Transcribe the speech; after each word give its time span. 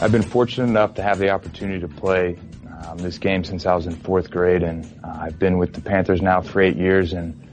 I've 0.00 0.12
been 0.12 0.22
fortunate 0.22 0.68
enough 0.68 0.94
to 0.94 1.02
have 1.02 1.18
the 1.18 1.30
opportunity 1.30 1.80
to 1.80 1.88
play 1.88 2.38
um, 2.86 2.98
this 2.98 3.18
game 3.18 3.42
since 3.42 3.66
I 3.66 3.74
was 3.74 3.86
in 3.86 3.96
fourth 3.96 4.30
grade, 4.30 4.62
and 4.62 4.84
uh, 5.02 5.08
I've 5.22 5.40
been 5.40 5.58
with 5.58 5.72
the 5.72 5.80
Panthers 5.80 6.22
now 6.22 6.40
for 6.40 6.60
eight 6.60 6.76
years, 6.76 7.14
and 7.14 7.44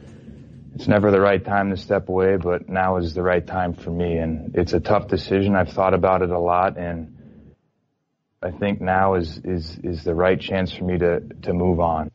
it's 0.76 0.88
never 0.88 1.10
the 1.10 1.20
right 1.20 1.44
time 1.44 1.72
to 1.72 1.78
step 1.78 2.08
away, 2.08 2.38
but 2.38 2.70
now 2.70 2.98
is 2.98 3.16
the 3.16 3.24
right 3.24 3.46
time 3.46 3.74
for 3.74 3.90
me, 3.90 4.18
and 4.18 4.56
it's 4.56 4.74
a 4.74 4.80
tough 4.80 5.08
decision. 5.08 5.56
I've 5.56 5.72
thought 5.72 5.96
about 5.96 6.22
it 6.22 6.30
a 6.30 6.38
lot, 6.38 6.78
and 6.78 7.18
I 8.44 8.52
think 8.52 8.80
now 8.80 9.16
is 9.16 9.40
is 9.44 9.80
is 9.84 10.04
the 10.04 10.14
right 10.14 10.40
chance 10.40 10.72
for 10.72 10.84
me 10.84 11.00
to 11.00 11.22
to 11.42 11.54
move 11.54 11.80
on. 11.80 12.12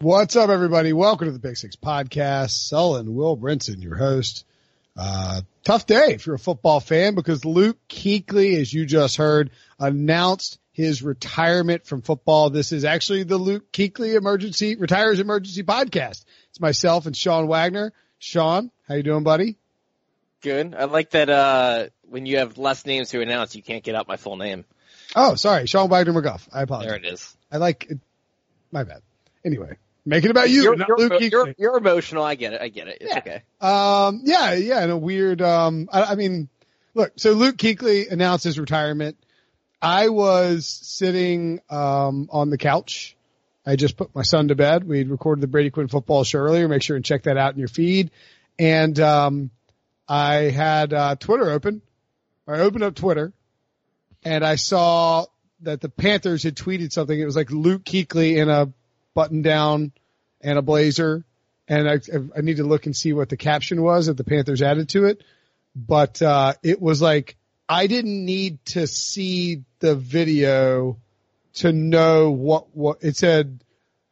What's 0.00 0.34
up, 0.34 0.48
everybody? 0.48 0.94
Welcome 0.94 1.26
to 1.26 1.32
the 1.32 1.38
Big 1.38 1.58
Six 1.58 1.76
Podcast. 1.76 2.52
Sullen 2.52 3.14
Will 3.14 3.36
Brinson, 3.36 3.82
your 3.82 3.96
host. 3.96 4.46
Uh, 4.98 5.42
tough 5.62 5.86
day 5.86 6.08
if 6.10 6.26
you're 6.26 6.34
a 6.34 6.40
football 6.40 6.80
fan 6.80 7.14
because 7.14 7.44
Luke 7.44 7.78
Kuechly, 7.88 8.58
as 8.60 8.72
you 8.72 8.84
just 8.84 9.16
heard, 9.16 9.50
announced 9.78 10.58
his 10.72 11.02
retirement 11.02 11.86
from 11.86 12.02
football. 12.02 12.50
This 12.50 12.72
is 12.72 12.84
actually 12.84 13.22
the 13.22 13.36
Luke 13.36 13.70
Kuechly 13.72 14.16
emergency 14.16 14.74
retires 14.74 15.20
emergency 15.20 15.62
podcast. 15.62 16.24
It's 16.50 16.60
myself 16.60 17.06
and 17.06 17.16
Sean 17.16 17.46
Wagner. 17.46 17.92
Sean, 18.18 18.72
how 18.88 18.96
you 18.96 19.04
doing, 19.04 19.22
buddy? 19.22 19.56
Good. 20.40 20.74
I 20.74 20.84
like 20.84 21.10
that, 21.10 21.30
uh, 21.30 21.86
when 22.02 22.26
you 22.26 22.38
have 22.38 22.58
less 22.58 22.84
names 22.86 23.10
to 23.10 23.20
announce, 23.20 23.54
you 23.54 23.62
can't 23.62 23.84
get 23.84 23.94
out 23.94 24.08
my 24.08 24.16
full 24.16 24.36
name. 24.36 24.64
Oh, 25.14 25.34
sorry. 25.36 25.66
Sean 25.66 25.88
Wagner 25.88 26.12
McGough. 26.12 26.48
I 26.52 26.62
apologize. 26.62 26.90
There 26.90 26.96
it 26.96 27.12
is. 27.12 27.36
I 27.52 27.58
like 27.58 27.86
it. 27.88 27.98
My 28.72 28.84
bad. 28.84 29.02
Anyway, 29.44 29.76
make 30.08 30.24
it 30.24 30.30
about 30.30 30.50
you, 30.50 30.62
You're, 30.62 30.76
not 30.76 30.88
you're, 30.88 30.98
Luke 30.98 31.20
you're, 31.30 31.54
you're 31.58 31.76
emotional. 31.76 32.24
I 32.24 32.34
get 32.34 32.54
it. 32.54 32.60
I 32.60 32.68
get 32.68 32.88
it. 32.88 32.98
It's 33.00 33.10
Yeah. 33.12 33.18
okay. 33.18 33.42
Um, 33.60 34.22
yeah, 34.24 34.54
yeah, 34.54 34.82
in 34.84 34.90
a 34.90 34.96
weird, 34.96 35.42
um, 35.42 35.88
I, 35.92 36.02
I 36.04 36.14
mean, 36.14 36.48
look, 36.94 37.12
so 37.16 37.32
Luke 37.32 37.56
Kuechly 37.56 38.10
announced 38.10 38.44
his 38.44 38.58
retirement. 38.58 39.16
I 39.80 40.08
was 40.08 40.66
sitting, 40.66 41.60
um, 41.70 42.28
on 42.32 42.50
the 42.50 42.58
couch. 42.58 43.16
I 43.66 43.76
just 43.76 43.96
put 43.96 44.14
my 44.14 44.22
son 44.22 44.48
to 44.48 44.54
bed. 44.54 44.84
We 44.84 45.04
recorded 45.04 45.42
the 45.42 45.46
Brady 45.46 45.70
Quinn 45.70 45.88
football 45.88 46.24
show 46.24 46.38
earlier. 46.38 46.66
Make 46.68 46.82
sure 46.82 46.96
and 46.96 47.04
check 47.04 47.24
that 47.24 47.36
out 47.36 47.52
in 47.52 47.58
your 47.58 47.68
feed. 47.68 48.10
And, 48.58 48.98
um, 48.98 49.50
I 50.08 50.34
had, 50.50 50.92
uh, 50.94 51.16
Twitter 51.16 51.50
open. 51.50 51.82
I 52.46 52.60
opened 52.60 52.82
up 52.82 52.94
Twitter 52.94 53.32
and 54.24 54.42
I 54.42 54.54
saw 54.56 55.26
that 55.60 55.80
the 55.80 55.88
Panthers 55.90 56.42
had 56.44 56.56
tweeted 56.56 56.92
something. 56.92 57.18
It 57.18 57.24
was 57.26 57.36
like 57.36 57.50
Luke 57.50 57.84
Kuechly 57.84 58.36
in 58.36 58.48
a 58.48 58.72
button 59.18 59.42
down 59.42 59.90
and 60.40 60.58
a 60.58 60.62
blazer 60.62 61.24
and 61.66 61.88
I, 61.88 61.98
I 62.36 62.40
need 62.40 62.58
to 62.58 62.64
look 62.64 62.86
and 62.86 62.96
see 62.96 63.12
what 63.12 63.28
the 63.28 63.36
caption 63.36 63.82
was 63.82 64.06
that 64.06 64.16
the 64.16 64.22
Panthers 64.22 64.62
added 64.62 64.88
to 64.90 65.06
it. 65.06 65.22
But 65.74 66.22
uh, 66.22 66.54
it 66.62 66.80
was 66.80 67.02
like 67.02 67.36
I 67.68 67.88
didn't 67.88 68.24
need 68.24 68.64
to 68.66 68.86
see 68.86 69.64
the 69.80 69.96
video 69.96 70.98
to 71.54 71.72
know 71.72 72.30
what 72.30 72.74
what 72.74 72.98
it 73.02 73.16
said. 73.16 73.62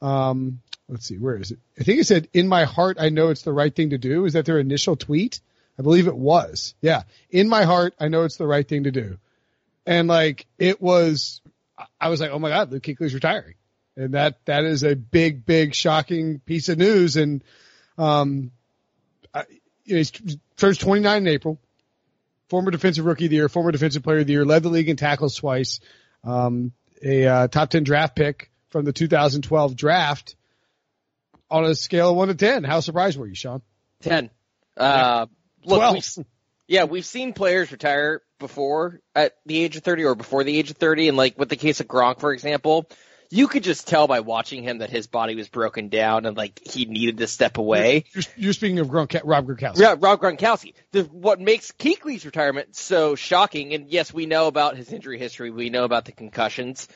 Um, 0.03 0.61
let's 0.89 1.07
see, 1.07 1.19
where 1.19 1.37
is 1.37 1.53
it? 1.53 1.59
I 1.81 1.85
think 1.85 2.01
it 2.01 2.07
said, 2.07 2.29
"In 2.33 2.49
my 2.49 2.65
heart, 2.65 2.99
I 3.01 3.09
know 3.09 3.31
it's 3.31 3.43
the 3.43 3.53
right 3.53 3.75
thing 3.75 3.91
to 3.91 3.99
do." 3.99 4.25
Is 4.25 4.33
that 4.33 4.45
their 4.45 4.59
initial 4.59 4.97
tweet? 4.97 5.41
I 5.79 5.83
believe 5.83 6.09
it 6.09 6.17
was. 6.17 6.75
Yeah, 6.81 7.03
in 7.31 7.49
my 7.49 7.65
heart, 7.65 7.95
I 8.01 8.09
know 8.09 8.25
it's 8.25 8.39
the 8.39 8.47
right 8.47 8.67
thing 8.67 8.85
to 8.85 8.91
do. 8.91 9.19
And 9.87 10.09
like 10.09 10.47
it 10.59 10.83
was, 10.83 11.41
I 12.01 12.09
was 12.09 12.21
like, 12.21 12.33
"Oh 12.33 12.39
my 12.39 12.51
god, 12.51 12.73
Luke 12.73 12.83
Kuechly's 12.83 13.15
retiring." 13.15 13.55
And 13.97 14.15
that 14.15 14.45
that 14.45 14.65
is 14.65 14.83
a 14.85 14.95
big, 14.95 15.47
big, 15.47 15.75
shocking 15.75 16.39
piece 16.41 16.69
of 16.69 16.79
news. 16.79 17.17
And 17.17 17.43
um, 17.97 18.53
I, 19.33 19.45
you 19.85 19.95
know, 19.95 19.99
he's 19.99 20.13
turns 20.57 20.79
29 20.79 21.23
in 21.23 21.29
April. 21.29 21.61
Former 22.49 22.71
defensive 22.71 23.05
rookie 23.05 23.25
of 23.25 23.31
the 23.31 23.37
year, 23.37 23.49
former 23.49 23.73
defensive 23.73 24.05
player 24.05 24.19
of 24.19 24.27
the 24.27 24.35
year, 24.35 24.45
led 24.45 24.63
the 24.63 24.69
league 24.69 24.89
in 24.89 24.97
tackles 24.97 25.35
twice. 25.35 25.81
Um, 26.23 26.73
a 27.03 27.27
uh, 27.27 27.49
top 27.49 27.71
10 27.71 27.83
draft 27.83 28.15
pick 28.15 28.51
from 28.69 28.85
the 28.85 28.93
2012 28.93 29.75
draft. 29.75 30.37
On 31.49 31.65
a 31.65 31.75
scale 31.75 32.11
of 32.11 32.17
one 32.17 32.29
to 32.29 32.35
10, 32.35 32.65
how 32.65 32.81
surprised 32.81 33.19
were 33.19 33.27
you, 33.27 33.37
Sean? 33.37 33.63
10. 34.03 34.31
Uh, 34.77 35.27
look, 35.65 35.79
12. 35.79 35.95
we've, 35.95 36.27
yeah, 36.67 36.85
we've 36.85 37.05
seen 37.05 37.33
players 37.33 37.71
retire 37.71 38.23
before 38.41 39.01
at 39.15 39.37
the 39.47 39.63
age 39.63 39.77
of 39.77 39.85
30 39.85 40.05
or 40.05 40.15
before 40.17 40.43
the 40.43 40.59
age 40.59 40.71
of 40.71 40.77
30. 40.77 41.09
And 41.09 41.17
like 41.17 41.39
with 41.39 41.49
the 41.49 41.57
case 41.57 41.81
of 41.81 41.87
Gronk, 41.87 42.19
for 42.19 42.33
example, 42.33 42.89
you 43.31 43.49
could 43.49 43.63
just 43.63 43.87
tell 43.87 44.07
by 44.07 44.21
watching 44.21 44.63
him 44.63 44.79
that 44.79 44.91
his 44.91 45.07
body 45.07 45.35
was 45.35 45.49
broken 45.49 45.89
down 45.89 46.27
and 46.27 46.37
like 46.37 46.61
he 46.65 46.85
needed 46.85 47.19
to 47.19 47.27
step 47.27 47.59
away. 47.59 48.05
You're, 48.13 48.25
you're 48.37 48.53
speaking 48.53 48.79
of 48.79 48.89
Gronk, 48.89 49.21
Rob 49.25 49.47
Gronkowski. 49.47 49.79
Yeah, 49.79 49.97
Rob 49.99 50.21
Gronkowski. 50.21 50.75
The, 50.93 51.03
what 51.05 51.41
makes 51.41 51.73
Kuechly's 51.73 52.25
retirement 52.25 52.77
so 52.77 53.15
shocking, 53.15 53.75
and 53.75 53.89
yes, 53.89 54.13
we 54.13 54.27
know 54.27 54.47
about 54.47 54.77
his 54.77 54.93
injury 54.93 55.19
history, 55.19 55.51
we 55.51 55.71
know 55.71 55.85
about 55.85 56.05
the 56.05 56.13
concussions, 56.13 56.89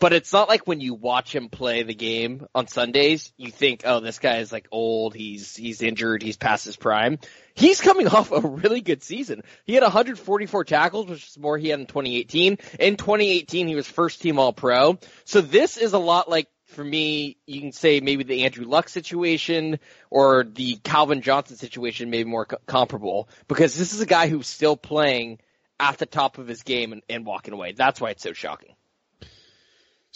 but 0.00 0.12
it's 0.12 0.32
not 0.32 0.48
like 0.48 0.66
when 0.66 0.80
you 0.80 0.94
watch 0.94 1.34
him 1.34 1.48
play 1.48 1.82
the 1.82 1.94
game 1.94 2.46
on 2.54 2.66
Sundays, 2.66 3.32
you 3.36 3.50
think, 3.50 3.82
oh, 3.84 4.00
this 4.00 4.18
guy 4.18 4.38
is 4.38 4.52
like 4.52 4.68
old, 4.70 5.14
he's 5.14 5.54
he's 5.54 5.82
injured, 5.82 6.22
he's 6.22 6.36
past 6.36 6.64
his 6.64 6.76
prime. 6.76 7.18
He's 7.54 7.80
coming 7.80 8.08
off 8.08 8.32
a 8.32 8.40
really 8.40 8.80
good 8.80 9.02
season. 9.02 9.42
He 9.64 9.74
had 9.74 9.82
144 9.82 10.64
tackles, 10.64 11.06
which 11.06 11.28
is 11.28 11.38
more 11.38 11.56
he 11.56 11.68
had 11.68 11.80
in 11.80 11.86
2018. 11.86 12.58
In 12.80 12.96
2018, 12.96 13.68
he 13.68 13.74
was 13.74 13.86
first 13.86 14.20
team 14.20 14.38
All 14.38 14.52
Pro. 14.52 14.98
So 15.24 15.40
this 15.40 15.76
is 15.76 15.92
a 15.92 15.98
lot 15.98 16.28
like 16.28 16.48
for 16.66 16.84
me, 16.84 17.36
you 17.46 17.60
can 17.60 17.72
say 17.72 18.00
maybe 18.00 18.24
the 18.24 18.44
Andrew 18.44 18.66
Luck 18.66 18.88
situation 18.88 19.78
or 20.10 20.44
the 20.44 20.76
Calvin 20.76 21.22
Johnson 21.22 21.56
situation, 21.56 22.10
maybe 22.10 22.28
more 22.28 22.46
co- 22.46 22.58
comparable 22.66 23.28
because 23.48 23.76
this 23.76 23.94
is 23.94 24.00
a 24.00 24.06
guy 24.06 24.28
who's 24.28 24.48
still 24.48 24.76
playing 24.76 25.38
at 25.78 25.98
the 25.98 26.06
top 26.06 26.38
of 26.38 26.48
his 26.48 26.62
game 26.62 26.92
and, 26.92 27.02
and 27.08 27.24
walking 27.24 27.54
away. 27.54 27.72
That's 27.72 28.00
why 28.00 28.10
it's 28.10 28.22
so 28.22 28.32
shocking. 28.32 28.74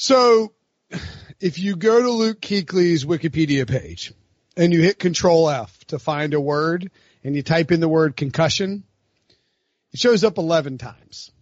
So 0.00 0.52
if 1.40 1.58
you 1.58 1.74
go 1.74 2.00
to 2.00 2.10
Luke 2.10 2.40
Kuechly's 2.40 3.04
Wikipedia 3.04 3.68
page 3.68 4.12
and 4.56 4.72
you 4.72 4.80
hit 4.80 5.00
control 5.00 5.50
F 5.50 5.76
to 5.86 5.98
find 5.98 6.34
a 6.34 6.40
word 6.40 6.92
and 7.24 7.34
you 7.34 7.42
type 7.42 7.72
in 7.72 7.80
the 7.80 7.88
word 7.88 8.16
concussion, 8.16 8.84
it 9.92 9.98
shows 9.98 10.22
up 10.22 10.38
11 10.38 10.78
times. 10.78 11.32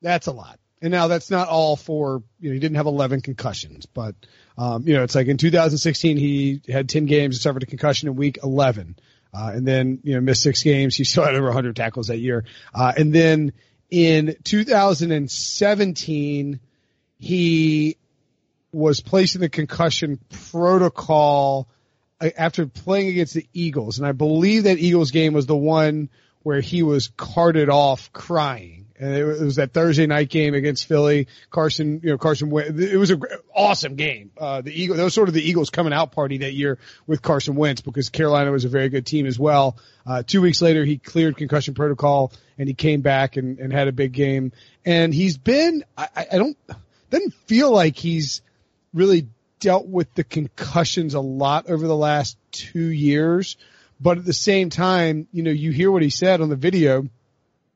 That's 0.00 0.28
a 0.28 0.32
lot. 0.32 0.60
And 0.80 0.92
now 0.92 1.08
that's 1.08 1.28
not 1.28 1.48
all 1.48 1.74
for, 1.74 2.22
you 2.38 2.50
know, 2.50 2.54
he 2.54 2.60
didn't 2.60 2.76
have 2.76 2.86
11 2.86 3.22
concussions, 3.22 3.84
but, 3.84 4.14
um, 4.56 4.86
you 4.86 4.94
know, 4.94 5.02
it's 5.02 5.16
like 5.16 5.26
in 5.26 5.36
2016, 5.36 6.18
he 6.18 6.62
had 6.68 6.88
10 6.88 7.06
games 7.06 7.34
and 7.34 7.42
suffered 7.42 7.64
a 7.64 7.66
concussion 7.66 8.08
in 8.08 8.14
week 8.14 8.38
11. 8.44 8.96
Uh, 9.34 9.50
and 9.52 9.66
then, 9.66 9.98
you 10.04 10.14
know, 10.14 10.20
missed 10.20 10.42
six 10.42 10.62
games. 10.62 10.94
He 10.94 11.02
still 11.02 11.24
had 11.24 11.34
over 11.34 11.46
100 11.46 11.74
tackles 11.74 12.06
that 12.06 12.18
year. 12.18 12.44
Uh, 12.72 12.92
and 12.96 13.12
then 13.12 13.54
in 13.90 14.36
2017, 14.44 16.60
he 17.20 17.98
was 18.72 19.00
placed 19.00 19.34
in 19.34 19.42
the 19.42 19.48
concussion 19.48 20.18
protocol 20.50 21.68
uh, 22.20 22.30
after 22.36 22.66
playing 22.66 23.08
against 23.08 23.34
the 23.34 23.46
Eagles. 23.52 23.98
And 23.98 24.06
I 24.06 24.12
believe 24.12 24.64
that 24.64 24.78
Eagles 24.78 25.10
game 25.10 25.34
was 25.34 25.46
the 25.46 25.56
one 25.56 26.08
where 26.42 26.60
he 26.60 26.82
was 26.82 27.08
carted 27.18 27.68
off 27.68 28.10
crying 28.14 28.86
And 28.98 29.14
it 29.14 29.24
was 29.24 29.56
that 29.56 29.74
Thursday 29.74 30.06
night 30.06 30.30
game 30.30 30.54
against 30.54 30.86
Philly. 30.86 31.28
Carson, 31.50 32.00
you 32.02 32.10
know, 32.10 32.16
Carson, 32.16 32.50
it 32.56 32.96
was 32.96 33.10
an 33.10 33.22
awesome 33.54 33.96
game. 33.96 34.30
Uh, 34.38 34.62
the 34.62 34.72
Eagle, 34.72 34.96
that 34.96 35.04
was 35.04 35.12
sort 35.12 35.28
of 35.28 35.34
the 35.34 35.42
Eagles 35.42 35.68
coming 35.68 35.92
out 35.92 36.12
party 36.12 36.38
that 36.38 36.54
year 36.54 36.78
with 37.06 37.20
Carson 37.20 37.54
Wentz 37.54 37.82
because 37.82 38.08
Carolina 38.08 38.50
was 38.50 38.64
a 38.64 38.70
very 38.70 38.88
good 38.88 39.04
team 39.04 39.26
as 39.26 39.38
well. 39.38 39.76
Uh, 40.06 40.22
two 40.26 40.40
weeks 40.40 40.62
later, 40.62 40.86
he 40.86 40.96
cleared 40.96 41.36
concussion 41.36 41.74
protocol 41.74 42.32
and 42.56 42.66
he 42.66 42.74
came 42.74 43.02
back 43.02 43.36
and, 43.36 43.58
and 43.58 43.70
had 43.70 43.88
a 43.88 43.92
big 43.92 44.12
game. 44.12 44.52
And 44.86 45.12
he's 45.12 45.36
been, 45.36 45.84
I, 45.98 46.08
I 46.32 46.38
don't, 46.38 46.56
doesn't 47.10 47.34
feel 47.46 47.70
like 47.70 47.96
he's 47.96 48.42
really 48.94 49.28
dealt 49.60 49.86
with 49.86 50.12
the 50.14 50.24
concussions 50.24 51.14
a 51.14 51.20
lot 51.20 51.68
over 51.68 51.86
the 51.86 51.96
last 51.96 52.36
two 52.50 52.86
years. 52.86 53.56
But 54.00 54.18
at 54.18 54.24
the 54.24 54.32
same 54.32 54.70
time, 54.70 55.28
you 55.32 55.42
know, 55.42 55.50
you 55.50 55.70
hear 55.70 55.90
what 55.90 56.02
he 56.02 56.10
said 56.10 56.40
on 56.40 56.48
the 56.48 56.56
video 56.56 57.06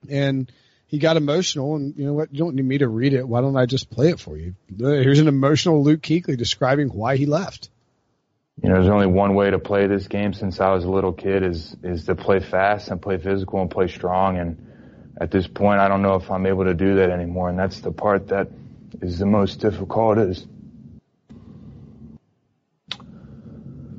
and 0.09 0.51
he 0.87 0.99
got 0.99 1.17
emotional 1.17 1.77
and 1.77 1.95
you 1.97 2.07
know 2.07 2.15
what? 2.15 2.33
You 2.33 2.39
don't 2.39 2.55
need 2.55 2.65
me 2.65 2.79
to 2.79 2.89
read 2.89 3.13
it. 3.13 3.29
Why 3.29 3.43
don't 3.43 3.57
I 3.57 3.67
just 3.67 3.91
play 3.91 4.09
it 4.09 4.21
for 4.21 4.37
you? 4.37 4.55
Uh, 4.73 4.89
here's 4.89 5.19
an 5.19 5.29
emotional 5.29 5.83
Luke 5.85 6.01
Kuechly 6.01 6.37
describing 6.37 6.89
why 6.89 7.17
he 7.17 7.27
left. 7.27 7.69
You 8.63 8.69
know, 8.69 8.77
there's 8.77 8.89
only 8.89 9.09
one 9.09 9.35
way 9.35 9.51
to 9.51 9.59
play 9.59 9.87
this 9.87 10.07
game 10.07 10.33
since 10.33 10.61
I 10.61 10.71
was 10.71 10.85
a 10.85 10.91
little 10.91 11.13
kid 11.13 11.43
is, 11.43 11.77
is 11.83 12.05
to 12.05 12.15
play 12.15 12.39
fast 12.39 12.89
and 12.89 13.03
play 13.03 13.19
physical 13.19 13.61
and 13.61 13.71
play 13.71 13.89
strong. 13.89 14.39
And 14.39 15.13
at 15.21 15.31
this 15.31 15.47
point, 15.47 15.81
I 15.81 15.89
don't 15.89 16.03
know 16.03 16.15
if 16.15 16.31
I'm 16.31 16.47
able 16.47 16.65
to 16.65 16.75
do 16.75 16.97
that 16.97 17.11
anymore. 17.11 17.51
And 17.51 17.59
that's 17.59 17.81
the 17.81 17.91
part 17.91 18.29
that 18.29 18.49
is 19.02 19.19
the 19.19 19.26
most 19.26 19.61
difficult 19.61 20.19
is 20.19 20.46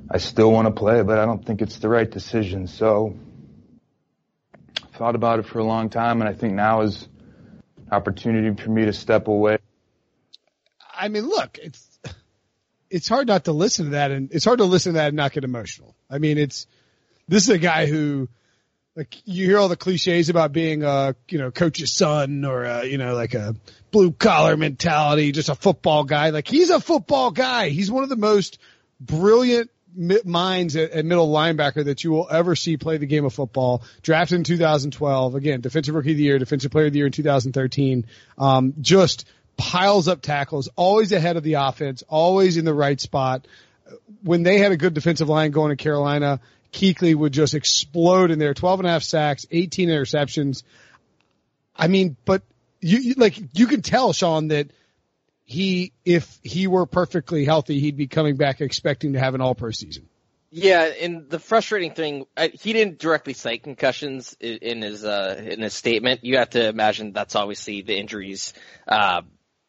I 0.09 0.17
still 0.17 0.51
want 0.51 0.67
to 0.67 0.71
play, 0.71 1.01
but 1.03 1.19
I 1.19 1.25
don't 1.25 1.45
think 1.45 1.61
it's 1.61 1.79
the 1.79 1.89
right 1.89 2.09
decision. 2.09 2.67
So 2.67 3.17
I 4.81 4.97
thought 4.97 5.15
about 5.15 5.39
it 5.39 5.45
for 5.45 5.59
a 5.59 5.63
long 5.63 5.89
time, 5.89 6.21
and 6.21 6.29
I 6.29 6.33
think 6.33 6.53
now 6.53 6.81
is 6.81 7.07
an 7.77 7.91
opportunity 7.91 8.61
for 8.61 8.69
me 8.69 8.85
to 8.85 8.93
step 8.93 9.27
away. 9.27 9.57
I 10.97 11.09
mean, 11.09 11.27
look, 11.27 11.57
it's 11.61 11.99
it's 12.89 13.09
hard 13.09 13.27
not 13.27 13.45
to 13.45 13.51
listen 13.51 13.85
to 13.85 13.91
that, 13.91 14.11
and 14.11 14.31
it's 14.31 14.45
hard 14.45 14.59
to 14.59 14.65
listen 14.65 14.93
to 14.93 14.97
that 14.99 15.07
and 15.07 15.17
not 15.17 15.33
get 15.33 15.43
emotional. 15.43 15.95
I 16.09 16.19
mean, 16.19 16.37
it's 16.37 16.67
this 17.27 17.43
is 17.43 17.49
a 17.49 17.57
guy 17.57 17.87
who 17.87 18.29
like 18.95 19.21
you 19.25 19.45
hear 19.45 19.57
all 19.57 19.67
the 19.67 19.75
cliches 19.75 20.29
about 20.29 20.51
being 20.51 20.83
a 20.83 21.15
you 21.29 21.37
know 21.37 21.51
coach's 21.51 21.93
son 21.93 22.45
or 22.45 22.63
a, 22.63 22.85
you 22.85 22.97
know 22.97 23.13
like 23.13 23.33
a 23.33 23.55
blue 23.91 24.11
collar 24.11 24.57
mentality, 24.57 25.31
just 25.31 25.49
a 25.49 25.55
football 25.55 26.03
guy. 26.03 26.29
Like 26.29 26.47
he's 26.47 26.69
a 26.69 26.79
football 26.79 27.31
guy. 27.31 27.69
He's 27.69 27.91
one 27.91 28.03
of 28.03 28.09
the 28.09 28.15
most 28.15 28.57
brilliant 28.99 29.69
minds 30.25 30.75
at, 30.75 30.91
at, 30.91 31.05
middle 31.05 31.31
linebacker 31.31 31.85
that 31.85 32.03
you 32.03 32.11
will 32.11 32.27
ever 32.29 32.55
see 32.55 32.75
play 32.77 32.97
the 32.97 33.05
game 33.05 33.25
of 33.25 33.33
football. 33.33 33.83
Drafted 34.01 34.37
in 34.37 34.43
2012, 34.43 35.35
again, 35.35 35.61
defensive 35.61 35.95
rookie 35.95 36.11
of 36.11 36.17
the 36.17 36.23
year, 36.23 36.39
defensive 36.39 36.71
player 36.71 36.87
of 36.87 36.93
the 36.93 36.99
year 36.99 37.05
in 37.05 37.13
2013. 37.13 38.05
Um, 38.37 38.73
just 38.81 39.25
piles 39.55 40.07
up 40.07 40.21
tackles, 40.21 40.67
always 40.75 41.11
ahead 41.11 41.37
of 41.37 41.43
the 41.43 41.53
offense, 41.53 42.03
always 42.09 42.57
in 42.57 42.65
the 42.65 42.73
right 42.73 42.99
spot. 42.99 43.47
When 44.23 44.43
they 44.43 44.57
had 44.57 44.71
a 44.71 44.77
good 44.77 44.93
defensive 44.93 45.29
line 45.29 45.51
going 45.51 45.69
to 45.69 45.81
Carolina, 45.81 46.41
Kuechly 46.75 47.15
would 47.15 47.31
just 47.31 47.55
explode 47.55 48.31
in 48.31 48.39
there. 48.39 48.53
12 48.53 48.81
and 48.81 48.87
a 48.87 48.91
half 48.91 49.03
sacks, 49.03 49.45
18 49.49 49.89
interceptions. 49.89 50.63
I 51.75 51.87
mean, 51.87 52.17
but 52.25 52.43
you, 52.81 52.99
you 52.99 53.13
like, 53.15 53.41
you 53.57 53.67
can 53.67 53.81
tell, 53.81 54.13
Sean, 54.13 54.49
that 54.49 54.71
he, 55.45 55.93
if 56.03 56.39
he 56.43 56.67
were 56.67 56.85
perfectly 56.85 57.45
healthy, 57.45 57.79
he'd 57.79 57.97
be 57.97 58.07
coming 58.07 58.35
back 58.35 58.61
expecting 58.61 59.13
to 59.13 59.19
have 59.19 59.35
an 59.35 59.41
all 59.41 59.55
pro 59.55 59.71
season. 59.71 60.07
Yeah, 60.51 60.83
and 60.83 61.29
the 61.29 61.39
frustrating 61.39 61.91
thing, 61.91 62.27
I, 62.37 62.47
he 62.47 62.71
didn't 62.71 62.99
directly 62.99 63.33
cite 63.33 63.63
concussions 63.63 64.37
in, 64.39 64.57
in 64.57 64.81
his 64.81 65.03
uh, 65.03 65.43
in 65.45 65.59
his 65.61 65.73
statement. 65.73 66.23
You 66.23 66.37
have 66.37 66.51
to 66.51 66.67
imagine 66.69 67.11
that's 67.11 67.35
obviously 67.35 67.81
the 67.81 67.97
injuries 67.97 68.53
uh, 68.87 69.23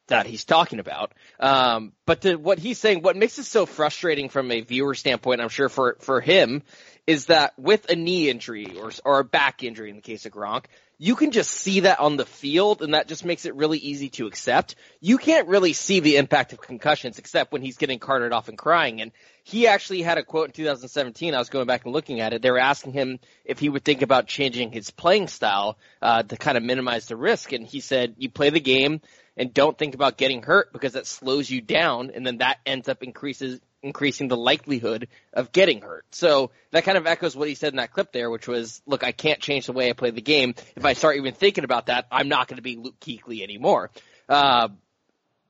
that 0.06 0.26
he's 0.26 0.44
talking 0.44 0.78
about. 0.78 1.12
Um, 1.40 1.92
but 2.04 2.24
what 2.40 2.58
he's 2.60 2.78
saying, 2.78 3.02
what 3.02 3.16
makes 3.16 3.38
it 3.38 3.44
so 3.44 3.66
frustrating 3.66 4.28
from 4.28 4.50
a 4.52 4.60
viewer 4.60 4.94
standpoint, 4.94 5.40
I'm 5.40 5.48
sure 5.48 5.68
for 5.68 5.96
for 6.00 6.20
him, 6.20 6.62
is 7.06 7.26
that 7.26 7.58
with 7.58 7.88
a 7.90 7.96
knee 7.96 8.28
injury 8.28 8.78
or 8.78 8.90
or 9.04 9.20
a 9.20 9.24
back 9.24 9.62
injury 9.62 9.90
in 9.90 9.96
the 9.96 10.02
case 10.02 10.26
of 10.26 10.32
Gronk, 10.32 10.64
you 10.98 11.14
can 11.14 11.30
just 11.30 11.50
see 11.50 11.80
that 11.80 12.00
on 12.00 12.16
the 12.16 12.24
field 12.24 12.80
and 12.80 12.94
that 12.94 13.06
just 13.06 13.24
makes 13.24 13.44
it 13.44 13.54
really 13.54 13.78
easy 13.78 14.08
to 14.08 14.26
accept. 14.26 14.76
You 15.00 15.18
can't 15.18 15.46
really 15.46 15.74
see 15.74 16.00
the 16.00 16.16
impact 16.16 16.52
of 16.54 16.60
concussions 16.60 17.18
except 17.18 17.52
when 17.52 17.60
he's 17.60 17.76
getting 17.76 17.98
carted 17.98 18.32
off 18.32 18.48
and 18.48 18.56
crying. 18.56 19.02
And 19.02 19.12
he 19.44 19.66
actually 19.66 20.00
had 20.00 20.16
a 20.16 20.24
quote 20.24 20.46
in 20.46 20.52
2017. 20.52 21.34
I 21.34 21.38
was 21.38 21.50
going 21.50 21.66
back 21.66 21.84
and 21.84 21.92
looking 21.92 22.20
at 22.20 22.32
it. 22.32 22.40
They 22.40 22.50
were 22.50 22.58
asking 22.58 22.92
him 22.92 23.18
if 23.44 23.58
he 23.58 23.68
would 23.68 23.84
think 23.84 24.00
about 24.00 24.26
changing 24.26 24.72
his 24.72 24.90
playing 24.90 25.28
style, 25.28 25.76
uh, 26.00 26.22
to 26.22 26.36
kind 26.36 26.56
of 26.56 26.64
minimize 26.64 27.06
the 27.06 27.16
risk. 27.16 27.52
And 27.52 27.66
he 27.66 27.80
said, 27.80 28.14
you 28.16 28.30
play 28.30 28.48
the 28.48 28.60
game 28.60 29.02
and 29.36 29.52
don't 29.52 29.76
think 29.76 29.94
about 29.94 30.16
getting 30.16 30.42
hurt 30.42 30.72
because 30.72 30.94
that 30.94 31.06
slows 31.06 31.50
you 31.50 31.60
down 31.60 32.10
and 32.14 32.26
then 32.26 32.38
that 32.38 32.58
ends 32.64 32.88
up 32.88 33.02
increases 33.02 33.60
increasing 33.82 34.28
the 34.28 34.36
likelihood 34.36 35.08
of 35.32 35.52
getting 35.52 35.80
hurt. 35.80 36.04
So 36.10 36.50
that 36.72 36.84
kind 36.84 36.98
of 36.98 37.06
echoes 37.06 37.36
what 37.36 37.48
he 37.48 37.54
said 37.54 37.72
in 37.72 37.76
that 37.76 37.92
clip 37.92 38.12
there, 38.12 38.30
which 38.30 38.48
was, 38.48 38.82
look, 38.86 39.04
I 39.04 39.12
can't 39.12 39.40
change 39.40 39.66
the 39.66 39.72
way 39.72 39.90
I 39.90 39.92
play 39.92 40.10
the 40.10 40.20
game. 40.22 40.54
If 40.74 40.84
I 40.84 40.94
start 40.94 41.16
even 41.16 41.34
thinking 41.34 41.64
about 41.64 41.86
that, 41.86 42.06
I'm 42.10 42.28
not 42.28 42.48
going 42.48 42.56
to 42.56 42.62
be 42.62 42.76
Luke 42.76 42.98
Kuechly 43.00 43.42
anymore. 43.42 43.90
Uh, 44.28 44.68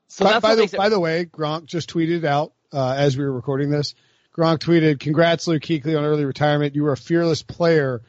so 0.07 0.25
by, 0.25 0.39
by 0.39 0.55
the, 0.55 0.63
it- 0.63 0.71
by 0.73 0.89
the 0.89 0.99
way, 0.99 1.25
Gronk 1.25 1.65
just 1.65 1.91
tweeted 1.93 2.23
out, 2.25 2.53
uh, 2.71 2.95
as 2.97 3.17
we 3.17 3.23
were 3.23 3.31
recording 3.31 3.69
this, 3.69 3.95
Gronk 4.37 4.59
tweeted, 4.59 4.99
congrats 4.99 5.47
Luke 5.47 5.63
Kuechly 5.63 5.97
on 5.97 6.05
early 6.05 6.25
retirement. 6.25 6.75
You 6.75 6.83
were 6.83 6.91
a 6.91 6.97
fearless 6.97 7.41
player 7.41 8.03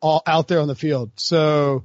all 0.00 0.22
out 0.26 0.48
there 0.48 0.60
on 0.60 0.68
the 0.68 0.74
field. 0.74 1.12
So 1.16 1.84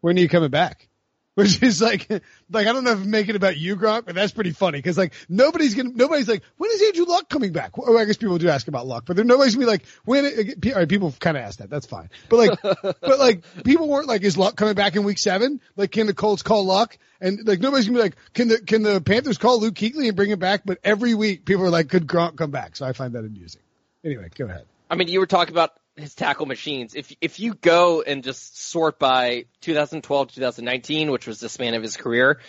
when 0.00 0.16
are 0.18 0.20
you 0.20 0.28
coming 0.28 0.50
back? 0.50 0.88
which 1.34 1.62
is 1.62 1.80
like, 1.80 2.08
like 2.50 2.66
I 2.66 2.72
don't 2.72 2.84
know 2.84 2.92
if 2.92 2.98
I'm 2.98 3.10
making 3.10 3.30
it 3.30 3.36
about 3.36 3.56
you, 3.56 3.76
Gronk, 3.76 4.06
but 4.06 4.14
that's 4.14 4.32
pretty 4.32 4.50
funny 4.50 4.78
because 4.78 4.98
like 4.98 5.14
nobody's 5.28 5.74
gonna, 5.74 5.90
nobody's 5.94 6.28
like, 6.28 6.42
when 6.56 6.70
is 6.72 6.82
Andrew 6.82 7.04
Luck 7.04 7.28
coming 7.28 7.52
back? 7.52 7.78
Well, 7.78 7.96
I 7.96 8.04
guess 8.04 8.16
people 8.16 8.38
do 8.38 8.48
ask 8.48 8.66
about 8.68 8.86
Luck, 8.86 9.04
but 9.06 9.16
there 9.16 9.24
nobody's 9.24 9.54
gonna 9.54 9.66
be 9.66 9.70
like, 9.70 9.86
when? 10.04 10.24
All 10.26 10.72
right, 10.74 10.88
people 10.88 11.14
kind 11.18 11.36
of 11.36 11.44
ask 11.44 11.58
that. 11.60 11.70
That's 11.70 11.86
fine, 11.86 12.10
but 12.28 12.36
like, 12.36 12.62
but 13.00 13.18
like 13.18 13.44
people 13.64 13.88
weren't 13.88 14.08
like, 14.08 14.22
is 14.22 14.36
Luck 14.36 14.56
coming 14.56 14.74
back 14.74 14.96
in 14.96 15.04
week 15.04 15.18
seven? 15.18 15.60
Like, 15.76 15.92
can 15.92 16.06
the 16.06 16.14
Colts 16.14 16.42
call 16.42 16.64
Luck? 16.64 16.98
And 17.20 17.46
like 17.46 17.60
nobody's 17.60 17.86
gonna 17.86 17.98
be 17.98 18.02
like, 18.02 18.16
can 18.34 18.48
the 18.48 18.58
can 18.58 18.82
the 18.82 19.00
Panthers 19.00 19.38
call 19.38 19.60
Luke 19.60 19.74
Kuechly 19.74 20.08
and 20.08 20.16
bring 20.16 20.30
him 20.30 20.38
back? 20.38 20.62
But 20.64 20.78
every 20.82 21.14
week 21.14 21.44
people 21.44 21.64
are 21.64 21.70
like, 21.70 21.88
could 21.88 22.06
Gronk 22.06 22.36
come 22.36 22.50
back? 22.50 22.76
So 22.76 22.86
I 22.86 22.92
find 22.92 23.14
that 23.14 23.24
amusing. 23.24 23.62
Anyway, 24.04 24.28
go 24.34 24.46
ahead. 24.46 24.64
I 24.90 24.96
mean, 24.96 25.08
you 25.08 25.20
were 25.20 25.26
talking 25.26 25.54
about 25.54 25.72
his 25.96 26.14
tackle 26.14 26.46
machines. 26.46 26.94
If 26.94 27.12
if 27.20 27.40
you 27.40 27.54
go 27.54 28.02
and 28.02 28.22
just 28.24 28.58
sort 28.58 28.98
by 28.98 29.46
2012 29.60 30.28
to 30.28 30.34
2019, 30.34 31.10
which 31.10 31.26
was 31.26 31.40
the 31.40 31.48
span 31.48 31.74
of 31.74 31.82
his 31.82 31.96
career, 31.96 32.40